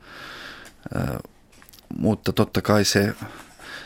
mutta 1.99 2.33
totta 2.33 2.63
kai 2.63 2.85
se, 2.85 3.15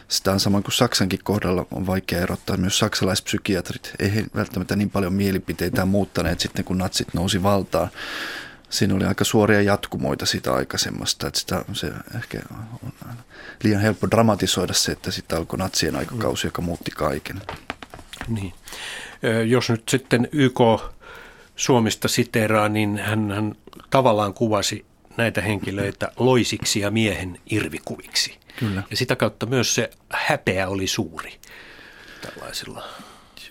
sitä 0.09 0.33
on 0.33 0.41
samoin 0.41 0.65
kuin 0.65 0.75
Saksankin 0.75 1.25
kohdalla 1.25 1.67
on 1.71 1.87
vaikea 1.87 2.21
erottaa. 2.21 2.57
Myös 2.57 2.79
saksalaispsykiatrit 2.79 3.93
ei 3.99 4.25
välttämättä 4.35 4.77
niin 4.77 4.91
paljon 4.91 5.13
mielipiteitä 5.13 5.85
muuttaneet 5.85 6.41
sitten, 6.41 6.65
kun 6.65 6.79
natsit 6.79 7.15
nousi 7.15 7.43
valtaan. 7.43 7.89
Siinä 8.75 8.95
oli 8.95 9.05
aika 9.05 9.25
suoria 9.25 9.63
jatkumoita 9.63 10.27
siitä 10.27 10.55
aikaisemmasta, 10.55 11.27
että 11.27 11.41
sitä, 11.41 11.65
se 11.73 11.93
ehkä 12.17 12.39
on 12.83 13.03
liian 13.63 13.81
helppo 13.81 14.11
dramatisoida 14.11 14.73
se, 14.73 14.93
että 14.93 15.11
sitten 15.11 15.39
alkoi 15.39 15.59
natsien 15.59 15.97
aikakausi, 15.97 16.47
joka 16.47 16.63
muutti 16.63 16.91
kaiken. 16.91 17.43
Niin. 18.29 18.53
Jos 19.47 19.71
nyt 19.71 19.89
sitten 19.89 20.29
YK 20.33 20.61
Suomista 21.57 22.09
siteeraa, 22.09 22.69
niin 22.69 22.99
hän, 22.99 23.31
hän 23.31 23.55
tavallaan 23.91 24.35
kuvasi 24.35 24.85
näitä 25.17 25.41
henkilöitä 25.41 26.13
loisiksi 26.17 26.81
ja 26.81 26.91
miehen 26.91 27.41
irvikuviksi. 27.51 28.39
Kyllä. 28.59 28.83
Ja 28.91 28.97
sitä 28.97 29.17
kautta 29.17 29.47
myös 29.47 29.75
se 29.75 29.91
häpeä 30.11 30.69
oli 30.69 30.87
suuri 30.87 31.41
tällaisilla. 32.21 32.85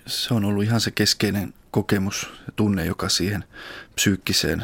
Se 0.06 0.34
on 0.34 0.46
ollut 0.46 0.64
ihan 0.64 0.82
se 0.82 0.92
keskeinen 0.92 1.54
kokemus 1.72 2.30
ja 2.46 2.54
tunne, 2.56 2.86
joka 2.86 3.10
siihen 3.10 3.44
psyykkiseen 3.96 4.64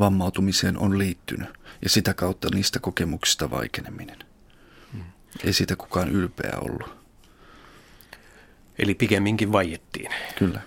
vammautumiseen 0.00 0.78
on 0.78 0.98
liittynyt. 0.98 1.48
Ja 1.82 1.88
sitä 1.88 2.14
kautta 2.14 2.48
niistä 2.54 2.78
kokemuksista 2.78 3.50
vaikeneminen. 3.50 4.18
Hmm. 4.92 5.04
Ei 5.44 5.52
siitä 5.52 5.76
kukaan 5.76 6.08
ylpeä 6.08 6.52
ollut. 6.60 7.00
Eli 8.78 8.94
pikemminkin 8.94 9.52
vaiettiin. 9.52 10.10
Kyllä. 10.38 10.60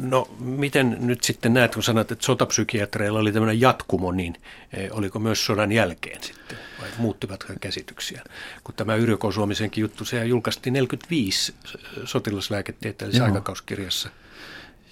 No 0.00 0.28
miten 0.38 0.96
nyt 1.00 1.24
sitten 1.24 1.54
näet, 1.54 1.74
kun 1.74 1.82
sanot, 1.82 2.12
että 2.12 2.26
sotapsykiatreilla 2.26 3.18
oli 3.18 3.32
tämmöinen 3.32 3.60
jatkumo, 3.60 4.12
niin 4.12 4.36
eh, 4.72 4.88
oliko 4.92 5.18
myös 5.18 5.46
sodan 5.46 5.72
jälkeen 5.72 6.22
sitten 6.22 6.58
vai 6.80 6.88
muuttivatko 6.98 7.52
käsityksiä? 7.60 8.22
Kun 8.64 8.74
tämä 8.74 8.94
Yrjö 8.94 9.16
Suomisenkin 9.34 9.82
juttu, 9.82 10.04
se 10.04 10.24
julkaistiin 10.24 10.72
45 10.72 11.54
sotilaslääketieteellisessä 12.04 13.24
aikakauskirjassa. 13.24 14.10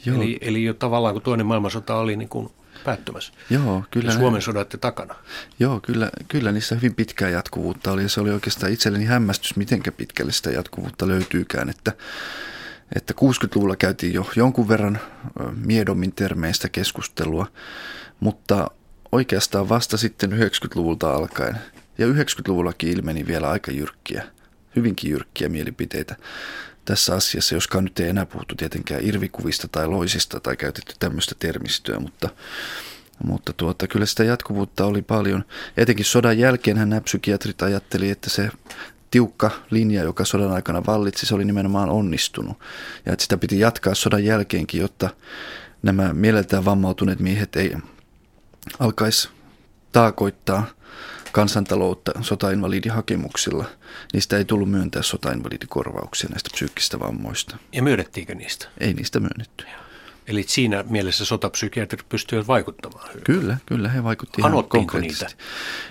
Joo. 0.04 0.16
Eli, 0.16 0.38
eli 0.40 0.64
jo 0.64 0.74
tavallaan 0.74 1.14
kun 1.14 1.22
toinen 1.22 1.46
maailmansota 1.46 1.96
oli 1.96 2.16
niin 2.16 2.28
kuin 2.28 2.50
päättymässä. 2.84 3.32
Joo, 3.50 3.84
kyllä. 3.90 4.12
Ja 4.12 4.18
Suomen 4.18 4.42
sodat 4.42 4.74
takana. 4.80 5.14
Joo, 5.58 5.80
kyllä, 5.80 6.10
kyllä 6.28 6.52
niissä 6.52 6.74
hyvin 6.74 6.94
pitkää 6.94 7.28
jatkuvuutta 7.28 7.92
oli 7.92 8.02
ja 8.02 8.08
se 8.08 8.20
oli 8.20 8.30
oikeastaan 8.30 8.72
itselleni 8.72 9.04
hämmästys, 9.04 9.56
miten 9.56 9.82
pitkälle 9.96 10.32
sitä 10.32 10.50
jatkuvuutta 10.50 11.08
löytyykään, 11.08 11.68
että 11.68 11.92
että 12.96 13.14
60-luvulla 13.20 13.76
käytiin 13.76 14.14
jo 14.14 14.30
jonkun 14.36 14.68
verran 14.68 15.00
miedommin 15.64 16.12
termeistä 16.12 16.68
keskustelua, 16.68 17.46
mutta 18.20 18.70
oikeastaan 19.12 19.68
vasta 19.68 19.96
sitten 19.96 20.32
90-luvulta 20.32 21.14
alkaen 21.14 21.58
ja 21.98 22.06
90-luvullakin 22.06 22.90
ilmeni 22.90 23.26
vielä 23.26 23.50
aika 23.50 23.70
jyrkkiä, 23.70 24.24
hyvinkin 24.76 25.10
jyrkkiä 25.10 25.48
mielipiteitä 25.48 26.16
tässä 26.88 27.14
asiassa, 27.14 27.55
joskaan 27.55 27.85
nyt 27.85 28.01
ei 28.01 28.09
enää 28.09 28.27
puhuttu 28.27 28.55
tietenkään 28.55 29.05
irvikuvista 29.05 29.68
tai 29.68 29.87
loisista 29.87 30.40
tai 30.40 30.57
käytetty 30.57 30.94
tämmöistä 30.98 31.35
termistöä, 31.38 32.01
mutta, 32.01 32.29
mutta 33.24 33.53
tuota, 33.53 33.87
kyllä 33.87 34.07
sitä 34.07 34.24
jatkuvuutta 34.24 34.87
oli 34.87 35.03
paljon. 35.03 35.44
Etenkin 35.77 36.05
sodan 36.05 36.38
jälkeen 36.38 36.77
nämä 36.77 37.01
psykiatrit 37.01 37.62
ajatteli, 37.62 38.11
että 38.11 38.31
se 38.31 38.51
tiukka 39.11 39.51
linja, 39.70 40.03
joka 40.03 40.24
sodan 40.24 40.53
aikana 40.53 40.87
vallitsi, 40.87 41.27
se 41.27 41.35
oli 41.35 41.44
nimenomaan 41.44 41.90
onnistunut. 41.90 42.59
Ja 43.07 43.12
että 43.12 43.22
sitä 43.22 43.37
piti 43.37 43.61
jatkaa 43.61 43.94
sodan 43.94 44.24
jälkeenkin, 44.24 44.81
jotta 44.81 45.11
nämä 45.83 46.14
mieleltään 46.14 46.64
vammautuneet 46.64 47.20
miehet 47.20 47.57
ei 47.57 47.74
alkaisi 48.79 49.29
taakoittaa 49.92 50.66
kansantaloutta 51.38 52.12
sotainvalidihakemuksilla. 52.20 53.64
Niistä 54.12 54.37
ei 54.37 54.44
tullut 54.44 54.70
myöntää 54.70 55.03
sotainvalidikorvauksia 55.03 56.31
näistä 56.31 56.51
psyykkistä 56.53 56.98
vammoista. 57.01 57.57
Ja 57.72 57.83
myönnettiinkö 57.83 58.35
niistä? 58.35 58.68
Ei 58.81 58.94
niistä 58.94 59.20
myönnetty. 59.20 59.64
Eli 60.27 60.44
siinä 60.48 60.85
mielessä 60.88 61.24
sotapsykiatrit 61.24 62.09
pystyivät 62.09 62.46
vaikuttamaan 62.46 63.09
hyvin. 63.09 63.24
Kyllä, 63.24 63.57
kyllä 63.66 63.88
he 63.88 64.05
vaikuttivat 64.05 64.51
ihan 64.51 64.64
konkreettisesti. 64.64 65.27
Niitä? 65.27 65.44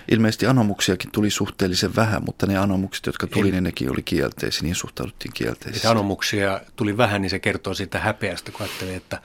Ilmeisesti 0.08 0.46
anomuksiakin 0.46 1.10
tuli 1.10 1.30
suhteellisen 1.30 1.96
vähän, 1.96 2.22
mutta 2.26 2.46
ne 2.46 2.58
anomukset, 2.58 3.06
jotka 3.06 3.26
tuli, 3.26 3.50
niin 3.50 3.64
nekin 3.64 3.90
oli 3.90 4.02
kielteisiä, 4.02 4.62
niin 4.62 4.74
suhtauduttiin 4.74 5.32
kielteisesti. 5.34 5.86
Jos 5.86 5.90
anomuksia 5.90 6.60
tuli 6.76 6.96
vähän, 6.96 7.22
niin 7.22 7.30
se 7.30 7.38
kertoo 7.38 7.74
siitä 7.74 7.98
häpeästä, 7.98 8.52
kun 8.52 8.62
ajattelee, 8.62 8.96
että 8.96 9.22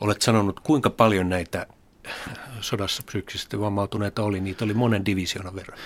olet 0.00 0.22
sanonut, 0.22 0.60
kuinka 0.60 0.90
paljon 0.90 1.28
näitä 1.28 1.66
sodassa 2.60 3.02
psyykkisesti 3.06 3.60
vammautuneita 3.60 4.22
oli. 4.22 4.40
Niitä 4.40 4.64
oli 4.64 4.74
monen 4.74 5.06
divisioonan 5.06 5.56
verran. 5.56 5.78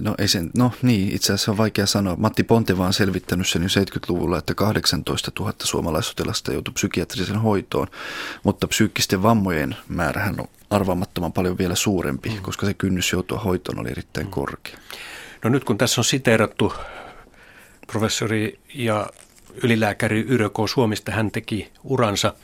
No, 0.00 0.14
ei 0.18 0.28
sen, 0.28 0.50
no 0.56 0.72
niin, 0.82 1.12
itse 1.14 1.32
asiassa 1.32 1.50
on 1.50 1.56
vaikea 1.56 1.86
sanoa. 1.86 2.16
Matti 2.16 2.42
Ponteva 2.42 2.86
on 2.86 2.92
selvittänyt 2.92 3.48
sen 3.48 3.62
jo 3.62 3.68
70-luvulla, 3.68 4.38
että 4.38 4.54
18 4.54 5.32
000 5.38 5.54
suomalaissotilasta 5.62 6.52
joutui 6.52 6.74
psykiatrisen 6.74 7.40
hoitoon, 7.40 7.86
mutta 8.42 8.68
psyykkisten 8.68 9.22
vammojen 9.22 9.76
määrähän 9.88 10.40
on 10.40 10.48
arvaamattoman 10.70 11.32
paljon 11.32 11.58
vielä 11.58 11.74
suurempi, 11.74 12.28
mm. 12.28 12.42
koska 12.42 12.66
se 12.66 12.74
kynnys 12.74 13.12
joutua 13.12 13.38
hoitoon 13.38 13.78
oli 13.78 13.90
erittäin 13.90 14.26
mm. 14.26 14.30
korkea. 14.30 14.76
No 15.44 15.50
nyt 15.50 15.64
kun 15.64 15.78
tässä 15.78 16.00
on 16.00 16.04
siteerattu 16.04 16.72
professori 17.86 18.58
ja 18.74 19.06
ylilääkäri 19.62 20.20
Yrjö 20.28 20.48
K. 20.50 20.54
Suomista, 20.68 21.12
hän 21.12 21.30
teki 21.30 21.72
uransa 21.84 22.34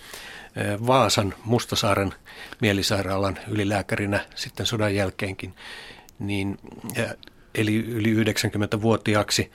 Vaasan 0.86 1.34
Mustasaaren 1.44 2.14
mielisairaalan 2.60 3.38
ylilääkärinä 3.48 4.20
sitten 4.34 4.66
sodan 4.66 4.94
jälkeenkin, 4.94 5.54
niin 6.18 6.58
eli 7.54 7.76
yli 7.76 8.24
90-vuotiaaksi. 8.24 9.52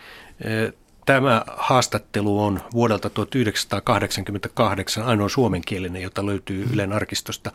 Tämä 1.05 1.45
haastattelu 1.47 2.43
on 2.43 2.61
vuodelta 2.73 3.09
1988 3.09 5.05
ainoa 5.05 5.29
suomenkielinen, 5.29 6.01
jota 6.01 6.25
löytyy 6.25 6.67
Ylen 6.73 6.93
arkistosta. 6.93 7.51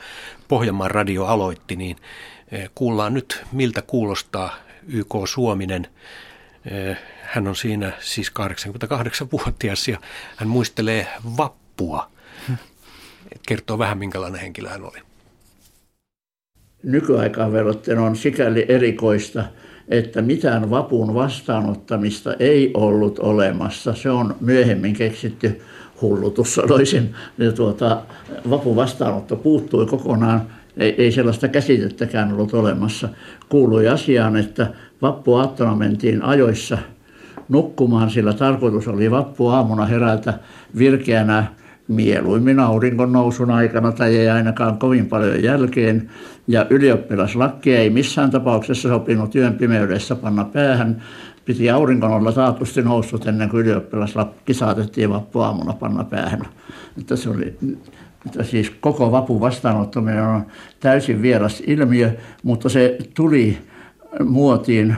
Pohjanmaan 0.49 0.91
radio 0.91 1.25
aloitti, 1.25 1.77
niin 1.77 1.97
kuullaan 2.75 3.15
nyt 3.15 3.45
miltä 3.53 3.83
kuulostaa 3.83 4.57
YK 4.87 5.15
Suominen. 5.25 5.87
Hän 7.23 7.49
on 7.49 7.57
siinä 7.57 7.93
siis 8.01 8.33
88-vuotias 8.39 9.89
ja 9.89 9.99
hän 10.37 10.49
muistelee 10.49 11.07
vappua. 11.37 12.11
Kertoo 13.49 13.79
vähän 13.79 13.99
minkälainen 13.99 14.41
henkilö 14.41 14.69
hän 14.69 14.85
oli. 14.85 14.99
Nykyaikaan 16.83 17.53
verrattuna 17.53 18.03
on 18.03 18.17
sikäli 18.17 18.65
erikoista– 18.69 19.45
että 19.89 20.23
mitään 20.23 20.71
vapun 20.71 21.15
vastaanottamista 21.15 22.35
ei 22.39 22.71
ollut 22.75 23.19
olemassa. 23.19 23.95
Se 23.95 24.11
on 24.11 24.37
myöhemmin 24.41 24.95
keksitty 24.95 25.61
hullutus, 26.01 26.55
sanoisin. 26.55 27.15
Ja 27.39 27.53
tuota, 27.53 28.03
vapun 28.51 28.77
vastaanotto 28.77 29.37
puuttui 29.37 29.87
kokonaan. 29.87 30.43
Ei, 30.77 30.95
ei 30.99 31.13
sellaista 31.13 31.49
käsitettäkään 31.49 32.33
ollut 32.33 32.55
olemassa. 32.55 33.09
Kuului 33.49 33.89
asiaan, 33.89 34.37
että 34.37 34.73
vappuaattona 35.03 35.75
mentiin 35.75 36.23
ajoissa 36.23 36.79
nukkumaan, 37.49 38.11
sillä 38.11 38.33
tarkoitus 38.33 38.89
oli 38.89 39.11
vappuaamuna 39.11 39.87
herätä 39.87 40.39
virkeänä 40.79 41.47
mieluimmin 41.89 42.61
auringon 42.61 43.13
nousun 43.13 43.51
aikana 43.51 43.93
tai 43.93 44.17
ei 44.17 44.29
ainakaan 44.29 44.79
kovin 44.79 45.07
paljon 45.07 45.43
jälkeen. 45.43 46.11
Ja 46.47 46.67
ylioppilaslakki 46.71 47.77
ei 47.77 47.91
missään 47.91 48.31
tapauksessa 48.31 48.89
sopinut 48.89 49.31
työn 49.31 49.55
pimeydessä 49.55 50.15
panna 50.15 50.45
päähän. 50.45 51.03
Piti 51.45 51.71
auringon 51.71 52.11
olla 52.11 52.33
taatusti 52.33 52.83
noussut 52.83 53.27
ennen 53.27 53.49
kuin 53.49 53.67
ylioppilaslakki 53.67 54.55
saatettiin 54.55 55.11
vappuaamuna 55.11 55.73
panna 55.73 56.05
päähän. 56.05 56.43
Että 56.99 57.17
se 57.17 57.31
oli, 57.31 57.57
että 58.27 58.43
siis 58.43 58.71
koko 58.81 59.13
vapu 59.13 59.41
vastaanottaminen 59.41 60.23
on 60.23 60.47
täysin 60.81 61.23
vieras 61.23 61.63
ilmiö, 61.67 62.11
mutta 62.43 62.69
se 62.69 62.99
tuli 63.15 63.59
muotiin, 64.25 64.97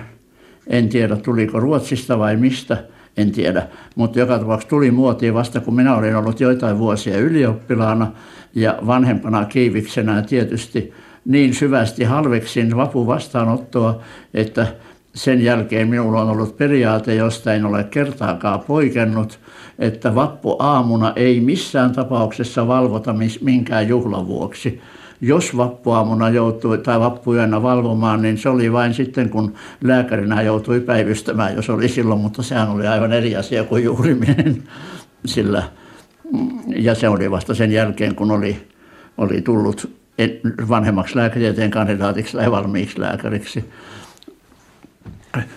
en 0.66 0.88
tiedä 0.88 1.16
tuliko 1.16 1.60
Ruotsista 1.60 2.18
vai 2.18 2.36
mistä– 2.36 2.76
en 3.16 3.32
tiedä. 3.32 3.66
Mutta 3.96 4.18
joka 4.18 4.38
tapauksessa 4.38 4.70
tuli 4.70 4.90
muotiin 4.90 5.34
vasta, 5.34 5.60
kun 5.60 5.74
minä 5.74 5.96
olin 5.96 6.16
ollut 6.16 6.40
joitain 6.40 6.78
vuosia 6.78 7.18
ylioppilaana 7.18 8.12
ja 8.54 8.78
vanhempana 8.86 9.44
kiiviksenä 9.44 10.22
tietysti 10.22 10.92
niin 11.24 11.54
syvästi 11.54 12.04
halveksin 12.04 12.76
vapun 12.76 13.06
vastaanottoa, 13.06 14.00
että 14.34 14.66
sen 15.14 15.44
jälkeen 15.44 15.88
minulla 15.88 16.20
on 16.20 16.30
ollut 16.30 16.56
periaate, 16.56 17.14
josta 17.14 17.54
en 17.54 17.64
ole 17.64 17.84
kertaakaan 17.84 18.60
poikennut, 18.60 19.40
että 19.78 20.14
vappu 20.14 20.56
aamuna 20.58 21.12
ei 21.16 21.40
missään 21.40 21.92
tapauksessa 21.92 22.66
valvota 22.68 23.14
minkään 23.40 23.88
juhlan 23.88 24.26
vuoksi 24.26 24.80
jos 25.20 25.56
vappuaamuna 25.56 26.28
joutui 26.28 26.78
tai 26.78 27.00
vappuyönä 27.00 27.62
valvomaan, 27.62 28.22
niin 28.22 28.38
se 28.38 28.48
oli 28.48 28.72
vain 28.72 28.94
sitten, 28.94 29.30
kun 29.30 29.54
lääkärinä 29.84 30.42
joutui 30.42 30.80
päivystämään, 30.80 31.56
jos 31.56 31.70
oli 31.70 31.88
silloin, 31.88 32.20
mutta 32.20 32.42
sehän 32.42 32.68
oli 32.68 32.86
aivan 32.86 33.12
eri 33.12 33.36
asia 33.36 33.64
kuin 33.64 33.84
juhliminen. 33.84 34.62
Sillä, 35.26 35.62
ja 36.76 36.94
se 36.94 37.08
oli 37.08 37.30
vasta 37.30 37.54
sen 37.54 37.72
jälkeen, 37.72 38.14
kun 38.14 38.30
oli, 38.30 38.66
oli 39.18 39.40
tullut 39.40 39.90
vanhemmaksi 40.68 41.16
lääketieteen 41.16 41.70
kandidaatiksi 41.70 42.36
tai 42.36 42.50
valmiiksi 42.50 43.00
lääkäriksi. 43.00 43.64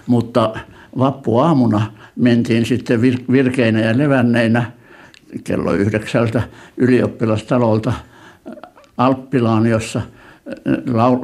Mutta 0.08 0.54
vappuaamuna 0.98 1.94
mentiin 2.16 2.66
sitten 2.66 3.02
virkeinä 3.32 3.80
ja 3.80 3.98
levänneinä 3.98 4.72
kello 5.44 5.74
yhdeksältä 5.74 6.44
ylioppilastalolta– 6.78 7.94
Alppilaan, 8.98 9.68
jossa 9.68 10.02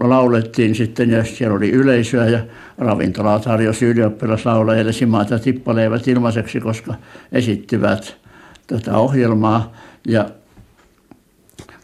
laulettiin 0.02 0.76
sitten 0.76 1.10
ja 1.10 1.24
siellä 1.24 1.58
oli 1.58 1.72
yleisöä 1.72 2.26
ja 2.26 2.40
ravintola 2.78 3.40
tarjosi 3.40 3.86
ylioppilaslaulajille 3.86 4.92
simaat 4.92 5.30
ja 5.30 5.40
tippaleivät 5.40 6.08
ilmaiseksi, 6.08 6.60
koska 6.60 6.94
esittivät 7.32 8.18
tätä 8.68 8.98
ohjelmaa. 8.98 9.74
Ja 10.08 10.30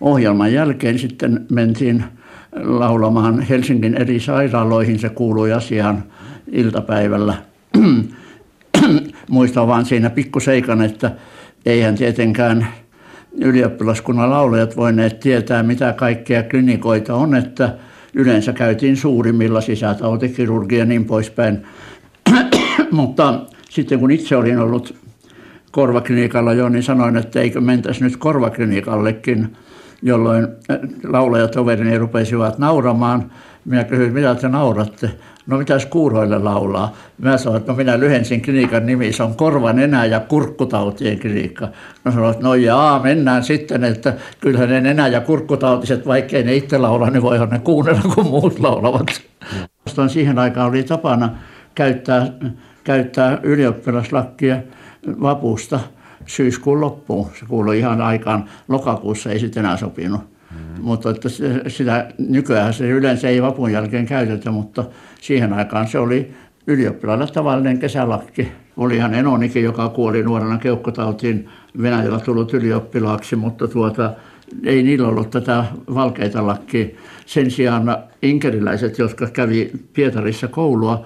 ohjelman 0.01 0.53
jälkeen 0.53 0.99
sitten 0.99 1.45
mentiin 1.51 2.03
laulamaan 2.55 3.41
Helsingin 3.41 3.95
eri 3.95 4.19
sairaaloihin, 4.19 4.99
se 4.99 5.09
kuului 5.09 5.53
asiaan 5.53 6.03
iltapäivällä. 6.51 7.37
Muistan 9.29 9.67
vaan 9.67 9.85
siinä 9.85 10.09
pikkuseikan, 10.09 10.81
että 10.81 11.11
eihän 11.65 11.95
tietenkään– 11.95 12.67
ylioppilaskunnan 13.41 14.29
laulajat 14.29 14.77
voineet 14.77 15.19
tietää, 15.19 15.63
mitä 15.63 15.93
kaikkea 15.93 16.43
klinikoita 16.43 17.15
on, 17.15 17.35
että 17.35 17.77
yleensä 18.13 18.53
käytiin 18.53 18.97
suurimmilla 18.97 19.61
sisätautikirurgia 19.61 20.79
ja 20.79 20.85
niin 20.85 21.05
poispäin. 21.05 21.65
Mutta 22.91 23.41
sitten 23.69 23.99
kun 23.99 24.11
itse 24.11 24.35
olin 24.35 24.59
ollut 24.59 24.95
korvaklinikalla 25.71 26.53
jo, 26.53 26.69
niin 26.69 26.83
sanoin, 26.83 27.17
että 27.17 27.39
eikö 27.39 27.61
mentäisi 27.61 28.03
nyt 28.03 28.17
korvaklinikallekin, 28.17 29.55
jolloin 30.01 30.47
laulajatoverini 31.03 31.97
rupesivat 31.97 32.59
nauramaan. 32.59 33.31
Minä 33.65 33.83
kysyin, 33.83 34.13
mitä 34.13 34.35
te 34.35 34.47
nauratte? 34.47 35.11
No 35.47 35.57
mitäs 35.57 35.85
kuuroille 35.85 36.39
laulaa? 36.39 36.95
Mä 37.17 37.37
sanoin, 37.37 37.59
että 37.59 37.71
no 37.71 37.75
minä 37.75 37.99
lyhensin 37.99 38.41
klinikan 38.41 38.85
nimi, 38.85 39.13
se 39.13 39.23
on 39.23 39.35
korvan 39.35 39.79
enää 39.79 40.05
ja 40.05 40.19
kurkkutautien 40.19 41.19
klinikka. 41.19 41.67
No 42.03 42.11
sanoin, 42.11 42.31
että 42.31 42.43
no 42.43 42.53
jaa, 42.53 42.99
mennään 42.99 43.43
sitten, 43.43 43.83
että 43.83 44.13
kyllähän 44.41 44.69
ne 44.69 44.81
nenä- 44.81 45.07
ja 45.07 45.21
kurkkutautiset, 45.21 46.07
vaikkei 46.07 46.43
ne 46.43 46.55
itse 46.55 46.77
laula, 46.77 47.09
niin 47.09 47.21
voihan 47.21 47.49
ne 47.49 47.59
kuunnella, 47.59 48.01
kun 48.15 48.25
muut 48.25 48.59
laulavat. 48.59 49.21
Mm. 49.97 50.07
Siihen 50.07 50.39
aikaan 50.39 50.69
oli 50.69 50.83
tapana 50.83 51.29
käyttää, 51.75 52.27
käyttää 52.83 53.39
ylioppilaslakkia 53.43 54.57
vapusta 55.21 55.79
syyskuun 56.25 56.81
loppuun. 56.81 57.29
Se 57.39 57.45
kuului 57.45 57.79
ihan 57.79 58.01
aikaan, 58.01 58.45
lokakuussa 58.67 59.31
ei 59.31 59.39
sitten 59.39 59.65
enää 59.65 59.77
sopinut. 59.77 60.34
Mutta 60.81 61.09
että 61.09 61.29
sitä, 61.67 62.07
nykyään 62.17 62.73
se 62.73 62.89
yleensä 62.89 63.29
ei 63.29 63.41
vapun 63.41 63.71
jälkeen 63.71 64.05
käytetä, 64.05 64.51
mutta 64.51 64.83
siihen 65.21 65.53
aikaan 65.53 65.87
se 65.87 65.99
oli 65.99 66.31
ylioppilailla 66.67 67.27
tavallinen 67.27 67.79
kesälakki. 67.79 68.51
Olihan 68.77 69.13
enonikin, 69.13 69.63
joka 69.63 69.89
kuoli 69.89 70.23
nuorena 70.23 70.57
keuhkotautiin 70.57 71.49
Venäjällä 71.81 72.19
tullut 72.19 72.53
ylioppilaaksi, 72.53 73.35
mutta 73.35 73.67
tuota, 73.67 74.13
ei 74.63 74.83
niillä 74.83 75.07
ollut 75.07 75.29
tätä 75.29 75.65
valkeita 75.93 76.47
lakkia. 76.47 76.85
Sen 77.25 77.51
sijaan 77.51 77.97
inkeriläiset, 78.21 78.97
jotka 78.97 79.27
kävi 79.27 79.71
Pietarissa 79.93 80.47
koulua, 80.47 81.05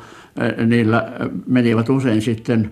niillä 0.65 1.11
menivät 1.47 1.89
usein 1.89 2.21
sitten 2.21 2.71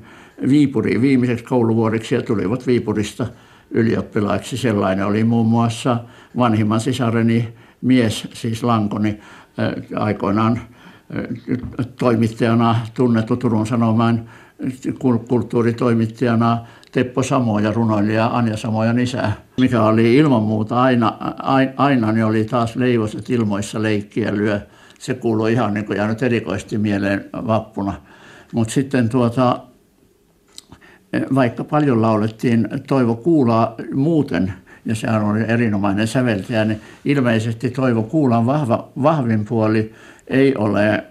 Viipuriin 0.50 1.02
viimeiseksi 1.02 1.46
kouluvuodeksi 1.46 2.16
ja 2.16 2.22
tulivat 2.22 2.68
Viipurista 2.68 3.28
ylioppilaiksi. 3.72 4.58
Sellainen 4.58 5.06
oli 5.06 5.24
muun 5.24 5.48
muassa 5.48 5.98
vanhimman 6.38 6.80
sisareni 6.80 7.54
mies, 7.82 8.28
siis 8.34 8.64
Lankoni, 8.64 9.10
eh, 9.10 10.00
aikoinaan 10.00 10.60
toimittajana 12.00 12.76
tunnettu 12.94 13.38
Turun 13.38 13.68
Sanomaan 13.68 14.30
kulttuuritoimittajana 15.28 16.66
Teppo 16.92 17.24
Samo 17.24 17.60
ja 17.60 17.72
runoilija 17.72 18.26
Anja 18.34 18.58
Samojan 18.58 19.00
isä. 19.00 19.32
Mikä 19.60 19.84
oli 19.84 20.16
ilman 20.16 20.44
muuta 20.44 20.82
aina, 20.82 21.18
aina 21.78 22.12
niin 22.12 22.26
oli 22.26 22.46
taas 22.46 22.76
leivoset 22.76 23.30
ilmoissa 23.30 23.82
leikkiä 23.82 24.36
lyö. 24.36 24.62
Se 25.00 25.14
kuului 25.14 25.54
ihan 25.54 25.74
niin 25.74 25.86
kuin 25.86 25.98
jäänyt 25.98 26.24
erikoisesti 26.24 26.78
mieleen 26.78 27.26
vappuna. 27.34 27.94
Mutta 28.54 28.74
sitten 28.74 29.10
tuota, 29.10 29.60
vaikka 31.36 31.64
paljon 31.64 32.02
laulettiin 32.02 32.68
Toivo 32.88 33.16
Kuulaa 33.16 33.76
muuten, 33.94 34.54
ja 34.88 34.96
sehän 34.96 35.24
oli 35.24 35.44
erinomainen 35.48 36.08
säveltäjä, 36.08 36.66
niin 36.66 36.82
ilmeisesti 37.06 37.70
Toivo 37.70 38.04
Kuulan 38.04 38.46
vahva, 38.46 38.90
vahvin 39.04 39.46
puoli 39.46 39.94
ei 40.28 40.56
ole 40.56 40.90
äh, 40.90 41.04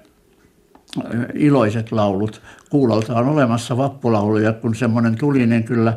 iloiset 1.34 1.92
laulut. 1.92 2.42
Kuulolta 2.70 3.14
on 3.14 3.28
olemassa 3.28 3.76
vappulauluja, 3.76 4.52
kun 4.52 4.74
semmoinen 4.74 5.18
tuli, 5.18 5.46
niin 5.46 5.64
kyllä, 5.64 5.96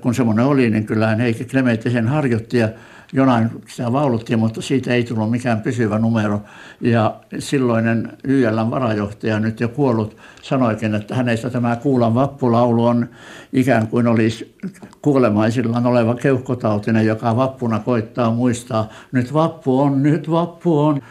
kun 0.00 0.14
semmoinen 0.14 0.44
oli, 0.44 0.70
niin 0.70 0.86
kyllähän 0.86 1.20
Heikki 1.20 1.44
Klementti 1.44 1.90
sen 1.90 2.08
harjoitti 2.08 2.58
ja 2.58 2.68
jonain 3.12 3.50
sitä 3.68 3.92
vaulutti, 3.92 4.36
mutta 4.36 4.62
siitä 4.62 4.94
ei 4.94 5.04
tullut 5.04 5.30
mikään 5.30 5.60
pysyvä 5.60 5.98
numero. 5.98 6.40
Ja 6.80 7.20
silloinen 7.38 8.12
YLn 8.24 8.70
varajohtaja, 8.70 9.40
nyt 9.40 9.60
jo 9.60 9.68
kuollut, 9.68 10.16
sanoikin, 10.42 10.94
että 10.94 11.14
hänestä 11.14 11.50
tämä 11.50 11.76
Kuulan 11.76 12.14
vappulaulu 12.14 12.86
on 12.86 13.08
ikään 13.52 13.86
kuin 13.86 14.06
olisi 14.06 14.56
kuolemaisillaan 15.02 15.86
oleva 15.86 16.14
keuhkotautinen, 16.14 17.06
joka 17.06 17.36
vappuna 17.36 17.78
koittaa 17.78 18.30
muistaa, 18.30 18.88
nyt 19.12 19.34
vappu 19.34 19.80
on, 19.80 20.02
nyt 20.02 20.30
vappu 20.30 20.80
on. 20.80 21.02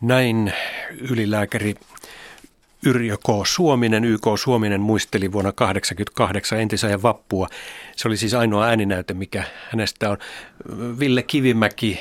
Näin 0.00 0.52
ylilääkäri 1.10 1.74
Yrjö 2.86 3.16
K. 3.16 3.46
Suominen, 3.46 4.04
YK 4.04 4.22
Suominen 4.36 4.80
muisteli 4.80 5.32
vuonna 5.32 5.52
1988 5.52 6.60
entisajan 6.60 7.02
vappua. 7.02 7.48
Se 7.96 8.08
oli 8.08 8.16
siis 8.16 8.34
ainoa 8.34 8.64
ääninäyte, 8.64 9.14
mikä 9.14 9.44
hänestä 9.70 10.10
on. 10.10 10.18
Ville 10.98 11.22
Kivimäki, 11.22 12.00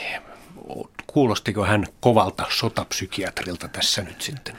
kuulostiko 1.08 1.66
hän 1.66 1.86
kovalta 2.00 2.46
sotapsykiatrilta 2.50 3.68
tässä 3.68 4.02
nyt 4.02 4.22
sitten? 4.22 4.56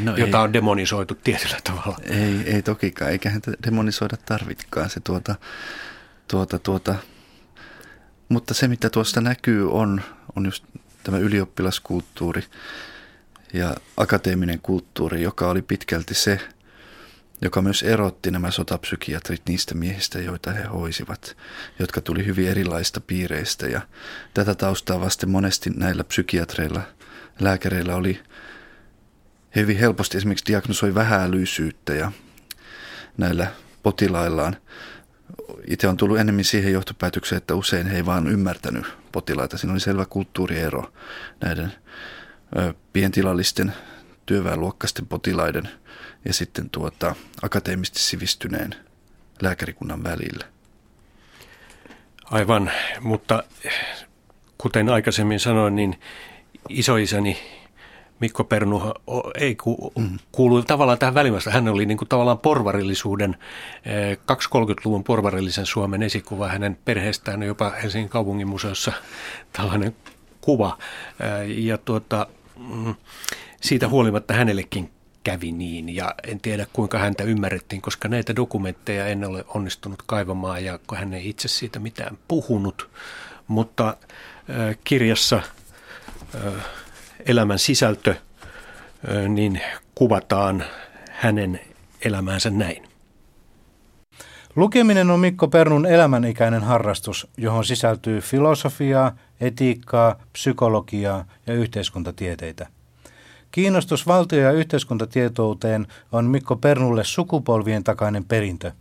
No 0.00 0.16
jota 0.16 0.38
ei, 0.38 0.44
on 0.44 0.52
demonisoitu 0.52 1.14
tietyllä 1.14 1.58
tavalla. 1.64 1.98
Ei, 2.02 2.54
ei 2.54 2.62
tokikaan, 2.62 3.10
eikä 3.10 3.30
häntä 3.30 3.52
demonisoida 3.66 4.16
tarvitkaan. 4.26 4.90
Se 4.90 5.00
tuota, 5.00 5.34
tuota, 6.28 6.58
tuota. 6.58 6.94
Mutta 8.28 8.54
se, 8.54 8.68
mitä 8.68 8.90
tuosta 8.90 9.20
näkyy, 9.20 9.72
on, 9.72 10.00
on 10.36 10.44
just 10.44 10.64
tämä 11.02 11.18
ylioppilaskulttuuri 11.18 12.42
ja 13.52 13.76
akateeminen 13.96 14.60
kulttuuri, 14.60 15.22
joka 15.22 15.50
oli 15.50 15.62
pitkälti 15.62 16.14
se, 16.14 16.40
joka 17.42 17.62
myös 17.62 17.82
erotti 17.82 18.30
nämä 18.30 18.50
sotapsykiatrit 18.50 19.42
niistä 19.48 19.74
miehistä, 19.74 20.18
joita 20.18 20.52
he 20.52 20.64
hoisivat, 20.64 21.36
jotka 21.78 22.00
tuli 22.00 22.26
hyvin 22.26 22.48
erilaista 22.48 23.00
piireistä. 23.00 23.66
Ja 23.66 23.80
tätä 24.34 24.54
taustaa 24.54 25.00
vasten 25.00 25.30
monesti 25.30 25.70
näillä 25.70 26.04
psykiatreilla, 26.04 26.82
lääkäreillä 27.40 27.94
oli 27.96 28.20
he 29.56 29.60
hyvin 29.60 29.78
helposti 29.78 30.16
esimerkiksi 30.16 30.46
diagnosoi 30.46 30.94
vähäälysyyttä 30.94 31.94
ja 31.94 32.12
näillä 33.16 33.46
potilaillaan. 33.82 34.56
Itse 35.66 35.88
on 35.88 35.96
tullut 35.96 36.18
enemmän 36.18 36.44
siihen 36.44 36.72
johtopäätökseen, 36.72 37.36
että 37.36 37.54
usein 37.54 37.86
he 37.86 37.96
ei 37.96 38.06
vaan 38.06 38.26
ymmärtänyt 38.26 38.86
potilaita. 39.12 39.58
Siinä 39.58 39.72
oli 39.72 39.80
selvä 39.80 40.04
kulttuuriero 40.04 40.92
näiden 41.40 41.72
pientilallisten 42.92 43.72
työväenluokkaisten 44.26 45.06
potilaiden 45.06 45.68
ja 46.24 46.32
sitten 46.32 46.70
tuota, 46.70 47.14
akateemisesti 47.42 47.98
sivistyneen 48.00 48.74
lääkärikunnan 49.42 50.04
välillä. 50.04 50.46
Aivan, 52.24 52.70
mutta 53.00 53.42
kuten 54.58 54.88
aikaisemmin 54.88 55.40
sanoin, 55.40 55.76
niin 55.76 56.00
isoisäni 56.68 57.38
Mikko 58.20 58.44
Pernu 58.44 58.82
ei 59.34 59.56
ku, 59.56 59.92
mm. 59.98 60.18
kuulu 60.32 60.62
tavallaan 60.62 60.98
tähän 60.98 61.14
välimmästä. 61.14 61.50
Hän 61.50 61.68
oli 61.68 61.86
niin 61.86 61.98
kuin 61.98 62.08
tavallaan 62.08 62.38
porvarillisuuden, 62.38 63.36
230-luvun 64.14 65.00
eh, 65.00 65.04
porvarillisen 65.04 65.66
Suomen 65.66 66.02
esikuva. 66.02 66.48
Hänen 66.48 66.78
perheestään 66.84 67.40
on 67.40 67.46
jopa 67.46 67.70
Helsingin 67.70 68.08
kaupungin 68.08 68.48
museossa 68.48 68.92
tällainen 69.52 69.96
kuva. 70.40 70.78
Ja 71.46 71.78
tuota, 71.78 72.26
mm, 72.58 72.94
siitä 73.60 73.88
huolimatta 73.88 74.34
hänellekin 74.34 74.90
kävi 75.24 75.52
niin 75.52 75.96
ja 75.96 76.14
en 76.28 76.40
tiedä 76.40 76.66
kuinka 76.72 76.98
häntä 76.98 77.24
ymmärrettiin, 77.24 77.82
koska 77.82 78.08
näitä 78.08 78.36
dokumentteja 78.36 79.06
en 79.06 79.24
ole 79.24 79.44
onnistunut 79.48 80.02
kaivamaan 80.06 80.64
ja 80.64 80.78
hän 80.94 81.14
ei 81.14 81.28
itse 81.28 81.48
siitä 81.48 81.78
mitään 81.78 82.18
puhunut, 82.28 82.90
mutta 83.48 83.88
äh, 83.88 84.76
kirjassa 84.84 85.36
äh, 85.36 86.52
elämän 87.26 87.58
sisältö, 87.58 88.10
äh, 88.10 89.28
niin 89.28 89.60
kuvataan 89.94 90.64
hänen 91.10 91.60
elämäänsä 92.04 92.50
näin. 92.50 92.88
Lukeminen 94.56 95.10
on 95.10 95.20
Mikko 95.20 95.48
Pernun 95.48 95.86
elämänikäinen 95.86 96.62
harrastus, 96.62 97.26
johon 97.36 97.64
sisältyy 97.64 98.20
filosofiaa, 98.20 99.16
etiikkaa, 99.40 100.16
psykologiaa 100.32 101.24
ja 101.46 101.54
yhteiskuntatieteitä. 101.54 102.66
Kiinnostus 103.50 104.06
valtio- 104.06 104.40
ja 104.40 104.52
yhteiskuntatietouteen 104.52 105.86
on 106.12 106.24
Mikko 106.24 106.56
Pernulle 106.56 107.04
sukupolvien 107.04 107.84
takainen 107.84 108.24
perintö. 108.24 108.72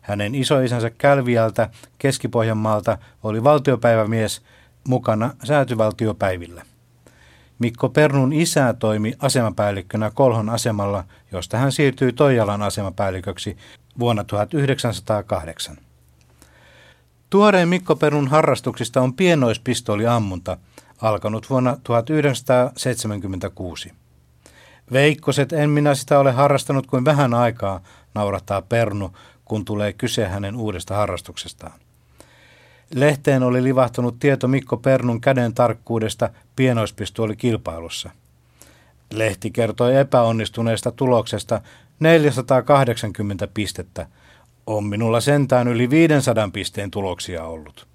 Hänen 0.00 0.34
isoisänsä 0.34 0.90
Kälviältä 0.90 1.68
Keski-Pohjanmaalta 1.98 2.98
oli 3.22 3.44
valtiopäivämies 3.44 4.42
mukana 4.88 5.30
säätyvaltiopäivillä. 5.44 6.62
Mikko 7.58 7.88
Pernun 7.88 8.32
isä 8.32 8.74
toimi 8.78 9.14
asemapäällikkönä 9.18 10.10
Kolhon 10.14 10.48
asemalla, 10.48 11.04
josta 11.32 11.58
hän 11.58 11.72
siirtyi 11.72 12.12
Toijalan 12.12 12.62
asemapäälliköksi 12.62 13.56
vuonna 13.98 14.24
1908. 14.24 15.76
Tuoreen 17.30 17.68
Mikko 17.68 17.96
Pernun 17.96 18.28
harrastuksista 18.28 19.00
on 19.00 19.14
pienoispistooliammunta, 19.14 20.56
alkanut 21.02 21.50
vuonna 21.50 21.76
1976. 21.82 23.92
Veikkoset, 24.92 25.52
en 25.52 25.70
minä 25.70 25.94
sitä 25.94 26.18
ole 26.18 26.32
harrastanut 26.32 26.86
kuin 26.86 27.04
vähän 27.04 27.34
aikaa, 27.34 27.80
naurattaa 28.14 28.62
Pernu, 28.62 29.16
kun 29.44 29.64
tulee 29.64 29.92
kyse 29.92 30.26
hänen 30.26 30.56
uudesta 30.56 30.94
harrastuksestaan. 30.94 31.80
Lehteen 32.94 33.42
oli 33.42 33.62
livahtunut 33.62 34.18
tieto 34.18 34.48
Mikko 34.48 34.76
Pernun 34.76 35.20
käden 35.20 35.54
tarkkuudesta 35.54 36.30
pienoispistooli-kilpailussa. 36.56 38.10
Lehti 39.12 39.50
kertoi 39.50 39.96
epäonnistuneesta 39.96 40.92
tuloksesta 40.92 41.60
480 42.00 43.46
pistettä. 43.46 44.06
On 44.70 44.84
minulla 44.84 45.20
sentään 45.20 45.68
yli 45.68 45.90
500 45.90 46.50
pisteen 46.52 46.90
tuloksia 46.90 47.44
ollut. 47.44 47.88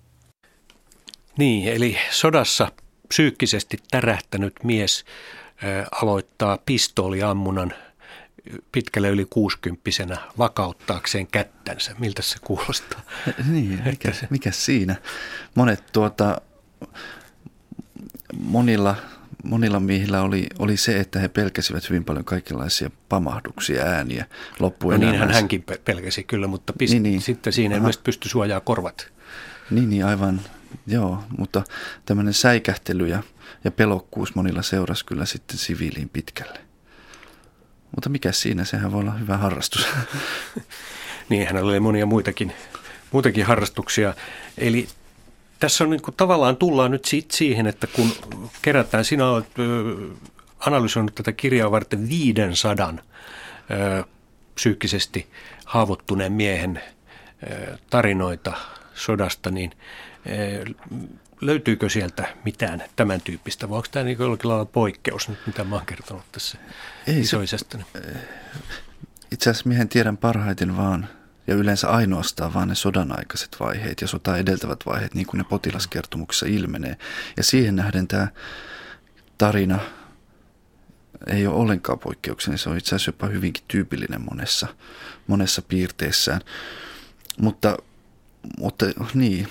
Niin, 1.37 1.73
eli 1.73 1.97
sodassa 2.11 2.71
psyykkisesti 3.07 3.77
tärähtänyt 3.91 4.53
mies 4.63 5.05
aloittaa 5.91 6.57
pistooliammunnan 6.65 7.73
pitkälle 8.71 9.09
yli 9.09 9.25
kuusikymppisenä 9.29 10.17
vakauttaakseen 10.37 11.27
kättänsä. 11.27 11.95
Miltä 11.99 12.21
se 12.21 12.37
kuulostaa? 12.43 13.01
Niin, 13.51 13.81
mikä, 13.85 14.11
mikä 14.29 14.51
siinä? 14.51 14.95
Monet 15.55 15.83
tuota, 15.91 16.41
monilla, 18.39 18.95
monilla 19.45 19.79
miehillä 19.79 20.21
oli, 20.21 20.47
oli 20.59 20.77
se, 20.77 20.99
että 20.99 21.19
he 21.19 21.27
pelkäsivät 21.27 21.89
hyvin 21.89 22.03
paljon 22.03 22.25
kaikenlaisia 22.25 22.89
pamahduksia, 23.09 23.83
ääniä 23.83 24.25
loppujen 24.59 25.01
no 25.01 25.09
niinhän 25.09 25.31
hänkin 25.31 25.65
pelkäsi 25.85 26.23
kyllä, 26.23 26.47
mutta 26.47 26.73
pist- 26.73 26.89
niin, 26.89 27.03
niin. 27.03 27.21
sitten 27.21 27.53
siinä 27.53 27.77
Aha. 27.77 27.89
pysty 28.03 28.29
suojaa 28.29 28.59
korvat. 28.59 29.07
Niin, 29.71 29.89
niin 29.89 30.05
aivan, 30.05 30.41
joo, 30.87 31.23
mutta 31.37 31.63
tämmöinen 32.05 32.33
säikähtely 32.33 33.07
ja 33.07 33.23
ja 33.63 33.71
pelokkuus 33.71 34.35
monilla 34.35 34.61
seurasi 34.61 35.05
kyllä 35.05 35.25
sitten 35.25 35.57
siviiliin 35.57 36.09
pitkälle. 36.09 36.59
Mutta 37.95 38.09
mikä 38.09 38.31
siinä, 38.31 38.65
sehän 38.65 38.91
voi 38.91 39.01
olla 39.01 39.13
hyvä 39.13 39.37
harrastus. 39.37 39.87
niin, 41.29 41.47
hänellä 41.47 41.69
oli 41.71 41.79
monia 41.79 42.05
muitakin, 42.05 42.53
muitakin 43.11 43.45
harrastuksia. 43.45 44.13
Eli 44.57 44.87
tässä 45.65 45.83
on 45.83 45.89
niin 45.89 46.01
kuin, 46.01 46.15
tavallaan 46.15 46.57
tullaan 46.57 46.91
nyt 46.91 47.05
siitä 47.05 47.37
siihen, 47.37 47.67
että 47.67 47.87
kun 47.87 48.11
kerätään, 48.61 49.05
sinä 49.05 49.29
olet 49.29 49.47
analysoinut 50.59 51.15
tätä 51.15 51.31
kirjaa 51.31 51.71
varten 51.71 52.09
500 52.09 52.93
ö, 53.71 54.03
psyykkisesti 54.55 55.27
haavoittuneen 55.65 56.33
miehen 56.33 56.81
ö, 57.51 57.77
tarinoita 57.89 58.53
sodasta, 58.95 59.51
niin 59.51 59.71
löytyykö 61.41 61.89
sieltä 61.89 62.27
mitään 62.43 62.83
tämän 62.95 63.21
tyyppistä, 63.21 63.69
vai 63.69 63.75
onko 63.75 63.87
tämä 63.91 64.05
niin 64.05 64.17
jollakin 64.19 64.49
lailla 64.49 64.65
poikkeus 64.65 65.29
nyt, 65.29 65.39
mitä 65.47 65.63
mä 65.63 65.75
oon 65.75 65.85
kertonut 65.85 66.23
tässä 66.31 66.57
Ei, 67.07 67.19
isoisästä? 67.19 67.77
Itse 69.31 69.49
asiassa 69.49 69.69
miehen 69.69 69.89
tiedän 69.89 70.17
parhaiten 70.17 70.77
vaan, 70.77 71.09
ja 71.47 71.55
yleensä 71.55 71.89
ainoastaan 71.89 72.53
vaan 72.53 72.67
ne 72.67 72.75
sodan 72.75 73.19
aikaiset 73.19 73.57
vaiheet 73.59 74.01
ja 74.01 74.07
sota 74.07 74.37
edeltävät 74.37 74.79
vaiheet, 74.85 75.13
niin 75.13 75.27
kuin 75.27 75.37
ne 75.37 75.43
potilaskertomuksessa 75.43 76.45
ilmenee. 76.45 76.97
Ja 77.37 77.43
siihen 77.43 77.75
nähden 77.75 78.07
tämä 78.07 78.27
tarina 79.37 79.79
ei 81.27 81.47
ole 81.47 81.55
ollenkaan 81.55 81.99
poikkeuksellinen, 81.99 82.59
se 82.59 82.69
on 82.69 82.77
itse 82.77 82.95
asiassa 82.95 83.09
jopa 83.09 83.27
hyvinkin 83.27 83.63
tyypillinen 83.67 84.21
monessa, 84.21 84.67
monessa 85.27 85.61
piirteessään. 85.61 86.41
Mutta 87.37 87.77
mutta 88.59 88.85
niin, 89.13 89.47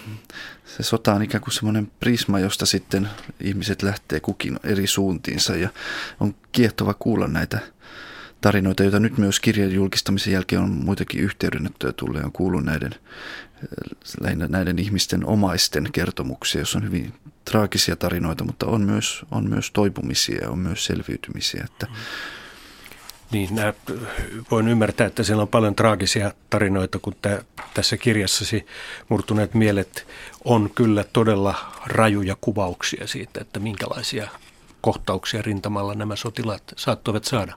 se 0.64 0.82
sota 0.82 1.14
on 1.14 1.22
ikään 1.22 1.42
kuin 1.42 1.54
semmoinen 1.54 1.92
prisma, 2.00 2.38
josta 2.38 2.66
sitten 2.66 3.08
ihmiset 3.40 3.82
lähtee 3.82 4.20
kukin 4.20 4.60
eri 4.64 4.86
suuntiinsa 4.86 5.56
ja 5.56 5.68
on 6.20 6.34
kiehtova 6.52 6.94
kuulla 6.94 7.28
näitä 7.28 7.58
tarinoita, 8.44 8.82
joita 8.82 9.00
nyt 9.00 9.18
myös 9.18 9.40
kirjan 9.40 9.72
julkistamisen 9.72 10.32
jälkeen 10.32 10.62
on 10.62 10.70
muitakin 10.70 11.20
yhteydenottoja 11.20 11.92
ja 12.14 12.24
on 12.24 12.32
kuullut 12.32 12.64
näiden, 12.64 12.94
lähinnä 14.20 14.46
näiden 14.46 14.78
ihmisten 14.78 15.26
omaisten 15.26 15.88
kertomuksia, 15.92 16.60
jos 16.60 16.76
on 16.76 16.84
hyvin 16.84 17.12
traagisia 17.44 17.96
tarinoita, 17.96 18.44
mutta 18.44 18.66
on 18.66 18.80
myös, 18.80 19.22
on 19.30 19.48
myös 19.48 19.70
toipumisia 19.70 20.42
ja 20.42 20.50
on 20.50 20.58
myös 20.58 20.84
selviytymisiä, 20.84 21.64
että 21.64 21.86
niin, 23.32 23.54
nää, 23.54 23.72
voin 24.50 24.68
ymmärtää, 24.68 25.06
että 25.06 25.22
siellä 25.22 25.42
on 25.42 25.48
paljon 25.48 25.74
traagisia 25.74 26.32
tarinoita, 26.50 26.98
kun 26.98 27.16
tä, 27.22 27.44
tässä 27.74 27.96
kirjassasi 27.96 28.66
Murtuneet 29.08 29.54
mielet 29.54 30.06
on 30.44 30.70
kyllä 30.74 31.04
todella 31.12 31.54
rajuja 31.86 32.36
kuvauksia 32.40 33.06
siitä, 33.06 33.40
että 33.40 33.60
minkälaisia 33.60 34.28
kohtauksia 34.80 35.42
rintamalla 35.42 35.94
nämä 35.94 36.16
sotilaat 36.16 36.62
saattoivat 36.76 37.24
saada. 37.24 37.54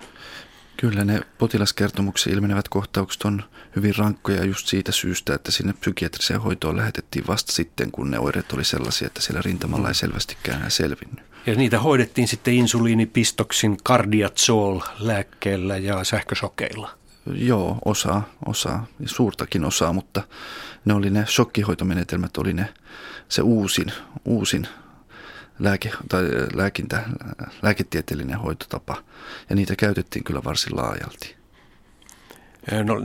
Kyllä 0.77 1.05
ne 1.05 1.21
potilaskertomuksia 1.37 2.33
ilmenevät 2.33 2.69
kohtaukset 2.69 3.21
on 3.23 3.43
hyvin 3.75 3.95
rankkoja 3.95 4.45
just 4.45 4.67
siitä 4.67 4.91
syystä, 4.91 5.35
että 5.35 5.51
sinne 5.51 5.73
psykiatriseen 5.73 6.41
hoitoon 6.41 6.77
lähetettiin 6.77 7.27
vasta 7.27 7.51
sitten, 7.51 7.91
kun 7.91 8.11
ne 8.11 8.19
oireet 8.19 8.51
oli 8.51 8.63
sellaisia, 8.63 9.07
että 9.07 9.21
siellä 9.21 9.41
rintamalla 9.41 9.87
ei 9.87 9.93
selvästikään 9.93 10.57
enää 10.57 10.69
selvinnyt. 10.69 11.25
Ja 11.45 11.55
niitä 11.55 11.79
hoidettiin 11.79 12.27
sitten 12.27 12.53
insuliinipistoksin, 12.53 13.77
cardiazol 13.77 14.79
lääkkeellä 14.99 15.77
ja 15.77 16.03
sähkösokeilla. 16.03 16.89
Joo, 17.33 17.77
osa, 17.85 18.21
osa, 18.45 18.79
suurtakin 19.05 19.65
osaa, 19.65 19.93
mutta 19.93 20.23
ne 20.85 20.93
oli 20.93 21.09
ne 21.09 21.25
shokkihoitomenetelmät, 21.25 22.37
oli 22.37 22.53
ne 22.53 22.73
se 23.29 23.41
uusin, 23.41 23.91
uusin 24.25 24.67
lääke, 25.59 25.91
tai 26.09 26.23
lääkintä, 26.53 27.03
lääketieteellinen 27.61 28.39
hoitotapa, 28.39 29.03
ja 29.49 29.55
niitä 29.55 29.75
käytettiin 29.75 30.23
kyllä 30.23 30.43
varsin 30.43 30.75
laajalti. 30.75 31.35
No, 32.83 32.95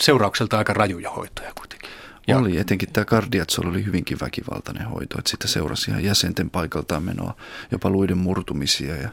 seuraukselta 0.00 0.58
aika 0.58 0.72
rajuja 0.72 1.10
hoitoja 1.10 1.52
kuitenkin. 1.54 1.90
Ja. 2.26 2.38
Oli, 2.38 2.58
etenkin 2.58 2.92
tämä 2.92 3.04
kardiatsol 3.04 3.68
oli 3.68 3.84
hyvinkin 3.84 4.18
väkivaltainen 4.20 4.86
hoito, 4.86 5.18
että 5.18 5.30
sitä 5.30 5.48
seurasi 5.48 5.90
ihan 5.90 6.04
jäsenten 6.04 6.50
paikaltaan 6.50 7.02
menoa, 7.02 7.36
jopa 7.70 7.90
luiden 7.90 8.18
murtumisia 8.18 8.96
ja, 8.96 9.08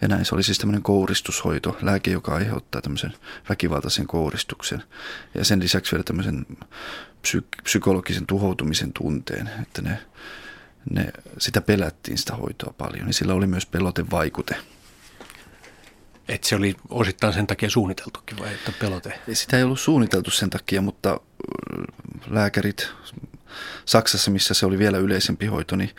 ja 0.00 0.08
näin. 0.08 0.24
Se 0.24 0.34
oli 0.34 0.42
siis 0.42 0.58
tämmöinen 0.58 0.82
kouristushoito, 0.82 1.76
lääke, 1.82 2.10
joka 2.10 2.34
aiheuttaa 2.34 2.80
tämmöisen 2.80 3.12
väkivaltaisen 3.48 4.06
kouristuksen 4.06 4.82
ja 5.34 5.44
sen 5.44 5.60
lisäksi 5.60 5.92
vielä 5.92 6.04
tämmöisen 6.04 6.46
psyk- 7.22 7.62
psykologisen 7.62 8.26
tuhoutumisen 8.26 8.92
tunteen, 8.92 9.50
että 9.62 9.82
ne, 9.82 9.98
ne, 10.90 11.12
sitä 11.38 11.60
pelättiin 11.60 12.18
sitä 12.18 12.36
hoitoa 12.36 12.74
paljon, 12.78 13.06
niin 13.06 13.14
sillä 13.14 13.34
oli 13.34 13.46
myös 13.46 13.66
pelotevaikute. 13.66 14.56
Että 16.28 16.48
se 16.48 16.56
oli 16.56 16.74
osittain 16.88 17.32
sen 17.32 17.46
takia 17.46 17.70
suunniteltukin 17.70 18.38
vai 18.38 18.54
että 18.54 18.72
pelote? 18.80 19.18
Sitä 19.32 19.56
ei 19.56 19.62
ollut 19.62 19.80
suunniteltu 19.80 20.30
sen 20.30 20.50
takia, 20.50 20.82
mutta 20.82 21.20
lääkärit 22.26 22.88
Saksassa, 23.84 24.30
missä 24.30 24.54
se 24.54 24.66
oli 24.66 24.78
vielä 24.78 24.98
yleisempi 24.98 25.46
hoito, 25.46 25.76
niin 25.76 25.90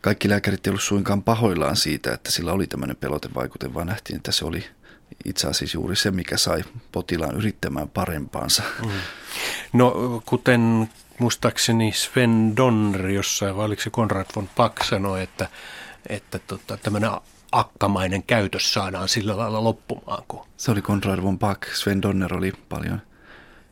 kaikki 0.00 0.28
lääkärit 0.28 0.66
ei 0.66 0.70
ollut 0.70 0.82
suinkaan 0.82 1.22
pahoillaan 1.22 1.76
siitä, 1.76 2.14
että 2.14 2.30
sillä 2.30 2.52
oli 2.52 2.66
tämmöinen 2.66 2.96
pelotevaikute, 2.96 3.74
vaan 3.74 3.86
nähtiin, 3.86 4.16
että 4.16 4.32
se 4.32 4.44
oli 4.44 4.66
itse 5.24 5.48
asiassa 5.48 5.76
juuri 5.76 5.96
se, 5.96 6.10
mikä 6.10 6.36
sai 6.36 6.64
potilaan 6.92 7.36
yrittämään 7.36 7.88
parempaansa. 7.88 8.62
Mm. 8.84 8.90
No 9.72 10.22
kuten 10.26 10.90
muistaakseni 11.18 11.92
Sven 11.92 12.56
Donner 12.56 13.06
jossain, 13.06 13.56
vai 13.56 13.64
oliko 13.64 13.82
se 13.82 13.90
Konrad 13.90 14.26
von 14.36 14.48
Pack 14.56 14.84
sanoi, 14.84 15.22
että, 15.22 15.48
että 16.08 16.38
tota, 16.38 16.76
tämmöinen 16.76 17.10
akkamainen 17.52 18.22
käytös 18.22 18.72
saadaan 18.72 19.08
sillä 19.08 19.36
lailla 19.36 19.64
loppumaan. 19.64 20.24
Kun... 20.28 20.46
Se 20.56 20.70
oli 20.70 20.82
Konrad 20.82 21.22
von 21.22 21.38
Pack. 21.38 21.74
Sven 21.74 22.02
Donner 22.02 22.34
oli 22.34 22.52
paljon 22.68 23.00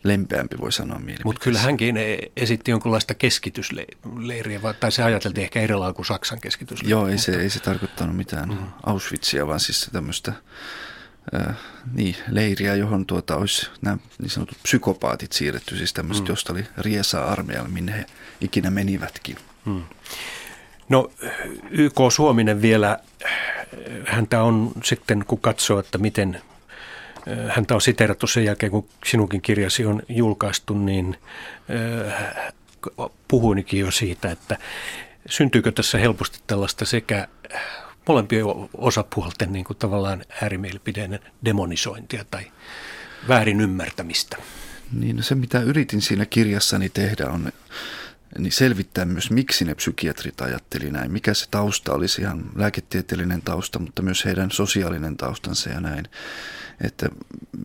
lempeämpi, 0.05 0.59
voi 0.59 0.73
sanoa 0.73 1.01
Mutta 1.25 1.41
kyllä 1.45 1.59
hänkin 1.59 1.97
esitti 2.37 2.71
jonkinlaista 2.71 3.15
keskitysleiriä, 3.15 4.61
tai 4.81 4.93
se 4.93 5.03
ajateltiin 5.03 5.45
ehkä 5.45 5.61
eri 5.61 5.75
lailla 5.75 5.95
kuin 5.95 6.07
Saksan 6.07 6.41
keskitysleiriä. 6.41 6.91
Joo, 6.91 7.09
ei, 7.09 7.19
se, 7.19 7.33
ei 7.41 7.51
se 7.51 7.61
tarkoittanut 7.61 8.17
mitään 8.17 8.49
mm. 8.49 8.59
Auschwitzia, 8.83 9.47
vaan 9.47 9.61
siis 9.61 9.91
tämmöistä 9.93 10.33
äh, 11.35 11.57
niin, 11.95 12.17
leiriä, 12.29 12.75
johon 12.75 13.07
tuota, 13.07 13.37
olisi 13.37 13.71
nämä 13.83 13.99
niin 14.19 14.31
sanotut 14.31 14.59
psykopaatit 14.63 15.33
siirretty, 15.33 15.77
siis 15.77 15.93
tämmöistä, 15.93 16.25
mm. 16.25 16.33
josta 16.33 16.53
oli 16.53 16.67
riesaa 16.79 17.33
armeijalla, 17.33 17.69
minne 17.69 17.93
he 17.93 18.07
ikinä 18.41 18.71
menivätkin. 18.71 19.37
Mm. 19.65 19.83
No 20.89 21.11
YK 21.71 21.97
Suominen 22.13 22.63
vielä, 22.63 22.99
häntä 24.07 24.43
on 24.43 24.73
sitten 24.85 25.25
kun 25.27 25.41
katsoo, 25.41 25.79
että 25.79 25.99
miten 25.99 26.43
häntä 27.49 27.75
on 27.75 27.81
siteerattu 27.81 28.27
sen 28.27 28.45
jälkeen, 28.45 28.73
kun 28.73 28.89
sinunkin 29.05 29.43
kirjasi 29.43 29.87
on 29.87 30.03
julkaistu, 30.09 30.75
niin 30.75 31.17
puhuinikin 33.29 33.81
jo 33.81 33.91
siitä, 33.91 34.31
että 34.31 34.59
syntyykö 35.29 35.73
tässä 35.73 35.99
helposti 35.99 36.39
tällaista 36.47 36.85
sekä 36.85 37.29
molempien 38.09 38.45
osapuolten 38.75 39.53
niin 39.53 39.65
kuin 39.65 39.77
tavallaan 39.77 40.25
äärimielipideinen 40.43 41.21
demonisointia 41.45 42.25
tai 42.31 42.53
väärin 43.29 43.61
ymmärtämistä. 43.61 44.37
Niin 44.93 45.17
no 45.17 45.23
se, 45.23 45.35
mitä 45.35 45.61
yritin 45.61 46.01
siinä 46.01 46.27
kirjassani 46.27 46.89
tehdä, 46.89 47.27
on 47.27 47.53
niin 48.39 48.53
selvittää 48.53 49.05
myös, 49.05 49.31
miksi 49.31 49.65
ne 49.65 49.75
psykiatrit 49.75 50.41
ajatteli 50.41 50.91
näin. 50.91 51.13
Mikä 51.13 51.35
se 51.35 51.47
tausta 51.51 51.93
olisi, 51.93 52.23
ihan 52.23 52.51
lääketieteellinen 52.57 53.43
tausta, 53.43 53.79
mutta 53.79 54.03
myös 54.03 54.25
heidän 54.25 54.51
sosiaalinen 54.51 55.17
taustansa 55.17 55.71
ja 55.71 55.81
näin. 55.81 56.05
Että 56.81 57.09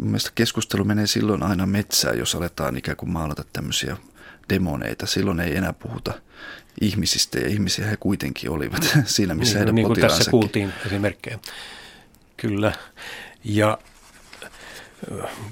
mielestäni 0.02 0.34
keskustelu 0.36 0.84
menee 0.84 1.08
silloin 1.08 1.44
aina 1.44 1.66
metsään, 1.66 2.18
jos 2.18 2.36
aletaan 2.36 2.78
ikään 2.78 2.98
kuin 2.98 3.10
maalata 3.10 3.44
tämmöisiä 3.54 3.98
demoneita. 4.50 5.06
Silloin 5.06 5.40
ei 5.40 5.58
enää 5.58 5.74
puhuta 5.74 6.14
ihmisistä 6.82 7.40
ja 7.40 7.48
ihmisiä 7.48 7.86
he 7.86 7.98
kuitenkin 7.98 8.50
olivat 8.50 8.98
siinä, 9.06 9.36
missä 9.36 9.54
niin, 9.54 9.60
heidän 9.60 9.76
Niin 9.76 9.88
kuin 9.88 10.02
tässä 10.02 10.32
kuultiin 10.32 10.74
esimerkkejä. 10.86 11.40
Kyllä. 12.38 12.74
Ja 13.44 13.78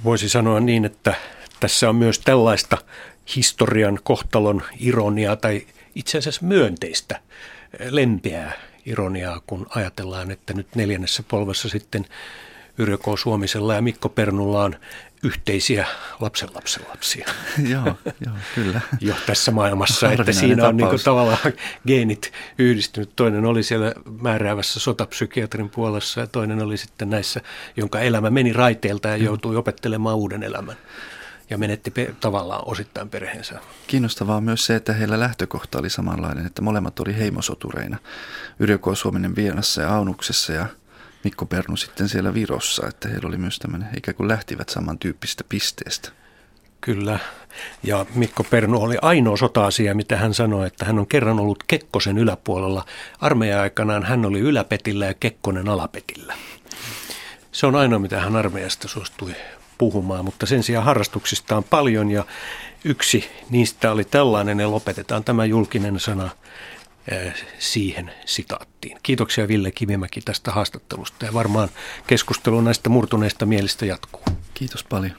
voisi 0.04 0.30
sanoa 0.30 0.60
niin, 0.60 0.86
että 0.86 1.16
tässä 1.60 1.90
on 1.90 1.96
myös 1.96 2.20
tällaista 2.20 2.78
historian 3.36 4.00
kohtalon 4.04 4.64
ironiaa 4.80 5.36
tai 5.36 5.68
itse 5.96 6.18
asiassa 6.18 6.46
myönteistä, 6.46 7.22
lempeää 7.90 8.54
ironiaa, 8.86 9.42
kun 9.48 9.68
ajatellaan, 9.70 10.32
että 10.32 10.54
nyt 10.54 10.68
neljännessä 10.76 11.24
polvessa 11.28 11.70
sitten 11.70 12.06
Yrjö 12.78 12.98
K. 12.98 13.04
Suomisella 13.20 13.74
ja 13.74 13.82
Mikko 13.82 14.10
Pernulla 14.10 14.64
on 14.64 14.76
yhteisiä 15.24 15.88
lapsenlapsenlapsia. 16.20 17.28
joo, 17.74 17.86
joo, 18.26 18.36
kyllä. 18.56 18.82
Jo 19.00 19.16
tässä 19.26 19.52
maailmassa, 19.52 20.12
että 20.12 20.32
siinä 20.32 20.68
on 20.68 20.78
niin 20.78 21.04
tavallaan 21.04 21.54
geenit 21.88 22.32
yhdistynyt. 22.58 23.10
Toinen 23.16 23.46
oli 23.46 23.64
siellä 23.64 23.94
määräävässä 24.22 24.80
sotapsykiatrin 24.80 25.70
puolessa 25.70 26.22
ja 26.22 26.28
toinen 26.28 26.64
oli 26.64 26.78
sitten 26.78 27.10
näissä, 27.10 27.42
jonka 27.78 28.00
elämä 28.00 28.30
meni 28.30 28.54
raiteilta 28.54 29.08
ja 29.08 29.18
joutui 29.18 29.56
opettelemaan 29.56 30.16
uuden 30.16 30.44
elämän 30.44 30.78
ja 31.50 31.58
menetti 31.58 31.92
pe- 31.92 32.16
tavallaan 32.20 32.62
osittain 32.66 33.10
perheensä. 33.10 33.60
Kiinnostavaa 33.88 34.38
on 34.38 34.44
myös 34.44 34.66
se, 34.66 34.76
että 34.76 34.94
heillä 34.94 35.20
lähtökohta 35.20 35.80
oli 35.80 35.90
samanlainen, 35.90 36.46
että 36.46 36.62
molemmat 36.62 37.00
oli 37.00 37.18
heimosotureina. 37.18 37.98
Yrjö 38.60 38.78
K. 38.78 38.82
Suominen 38.94 39.36
Vienassa 39.36 39.82
ja 39.82 39.96
Aunuksessa 39.96 40.54
ja 40.54 40.66
Mikko 41.26 41.46
Pernu 41.46 41.78
sitten 41.78 42.10
siellä 42.10 42.34
Virossa, 42.34 42.88
että 42.88 43.10
heillä 43.10 43.28
oli 43.28 43.38
myös 43.38 43.60
tämmöinen, 43.60 43.90
ikään 43.98 44.16
kuin 44.16 44.28
lähtivät 44.28 44.70
samantyyppisestä 44.70 45.44
pisteestä. 45.50 46.10
Kyllä, 46.82 47.20
ja 47.84 48.06
Mikko 48.16 48.44
Pernu 48.44 48.82
oli 48.82 48.98
ainoa 49.02 49.38
sota-asia, 49.38 49.96
mitä 49.96 50.18
hän 50.18 50.34
sanoi, 50.34 50.68
että 50.68 50.86
hän 50.86 51.00
on 51.00 51.08
kerran 51.08 51.40
ollut 51.40 51.64
Kekkosen 51.68 52.18
yläpuolella. 52.18 52.86
Armeija-aikanaan 53.20 54.04
hän 54.04 54.26
oli 54.26 54.40
yläpetillä 54.40 55.06
ja 55.06 55.14
Kekkonen 55.14 55.70
alapetillä. 55.70 56.34
Se 57.52 57.68
on 57.68 57.76
ainoa, 57.76 58.00
mitä 58.00 58.20
hän 58.20 58.36
armeijasta 58.36 58.88
suostui 58.88 59.36
puhumaan, 59.78 60.26
mutta 60.26 60.46
sen 60.46 60.64
sijaan 60.64 60.86
harrastuksista 60.86 61.58
on 61.58 61.64
paljon 61.64 62.12
ja 62.12 62.26
yksi 62.84 63.30
niistä 63.50 63.92
oli 63.92 64.04
tällainen 64.04 64.60
ja 64.60 64.72
lopetetaan 64.72 65.24
tämä 65.24 65.46
julkinen 65.46 66.00
sana– 66.00 66.30
siihen 67.60 68.12
sitaattiin. 68.26 68.98
Kiitoksia 69.04 69.48
Ville 69.48 69.72
Kivimäki 69.72 70.22
tästä 70.22 70.52
haastattelusta 70.52 71.26
ja 71.26 71.34
varmaan 71.34 71.70
keskustelu 72.08 72.62
näistä 72.62 72.90
murtuneista 72.90 73.46
mielistä 73.46 73.86
jatkuu. 73.86 74.24
Kiitos 74.54 74.84
paljon. 74.84 75.16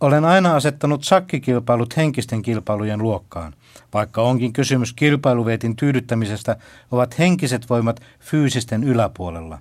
Olen 0.00 0.24
aina 0.24 0.56
asettanut 0.56 1.04
sakkikilpailut 1.04 1.96
henkisten 1.96 2.42
kilpailujen 2.42 3.02
luokkaan. 3.02 3.54
Vaikka 3.94 4.22
onkin 4.22 4.52
kysymys 4.52 4.92
kilpailuvietin 4.92 5.76
tyydyttämisestä, 5.76 6.56
ovat 6.90 7.18
henkiset 7.18 7.70
voimat 7.70 8.00
fyysisten 8.20 8.84
yläpuolella. 8.84 9.58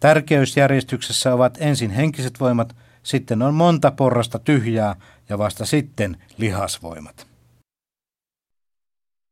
Tärkeysjärjestyksessä 0.00 1.34
ovat 1.34 1.58
ensin 1.60 1.90
henkiset 1.90 2.40
voimat, 2.40 2.76
sitten 3.02 3.42
on 3.42 3.54
monta 3.54 3.90
porrasta 3.90 4.38
tyhjää 4.38 4.96
ja 5.28 5.38
vasta 5.38 5.66
sitten 5.66 6.16
lihasvoimat. 6.36 7.27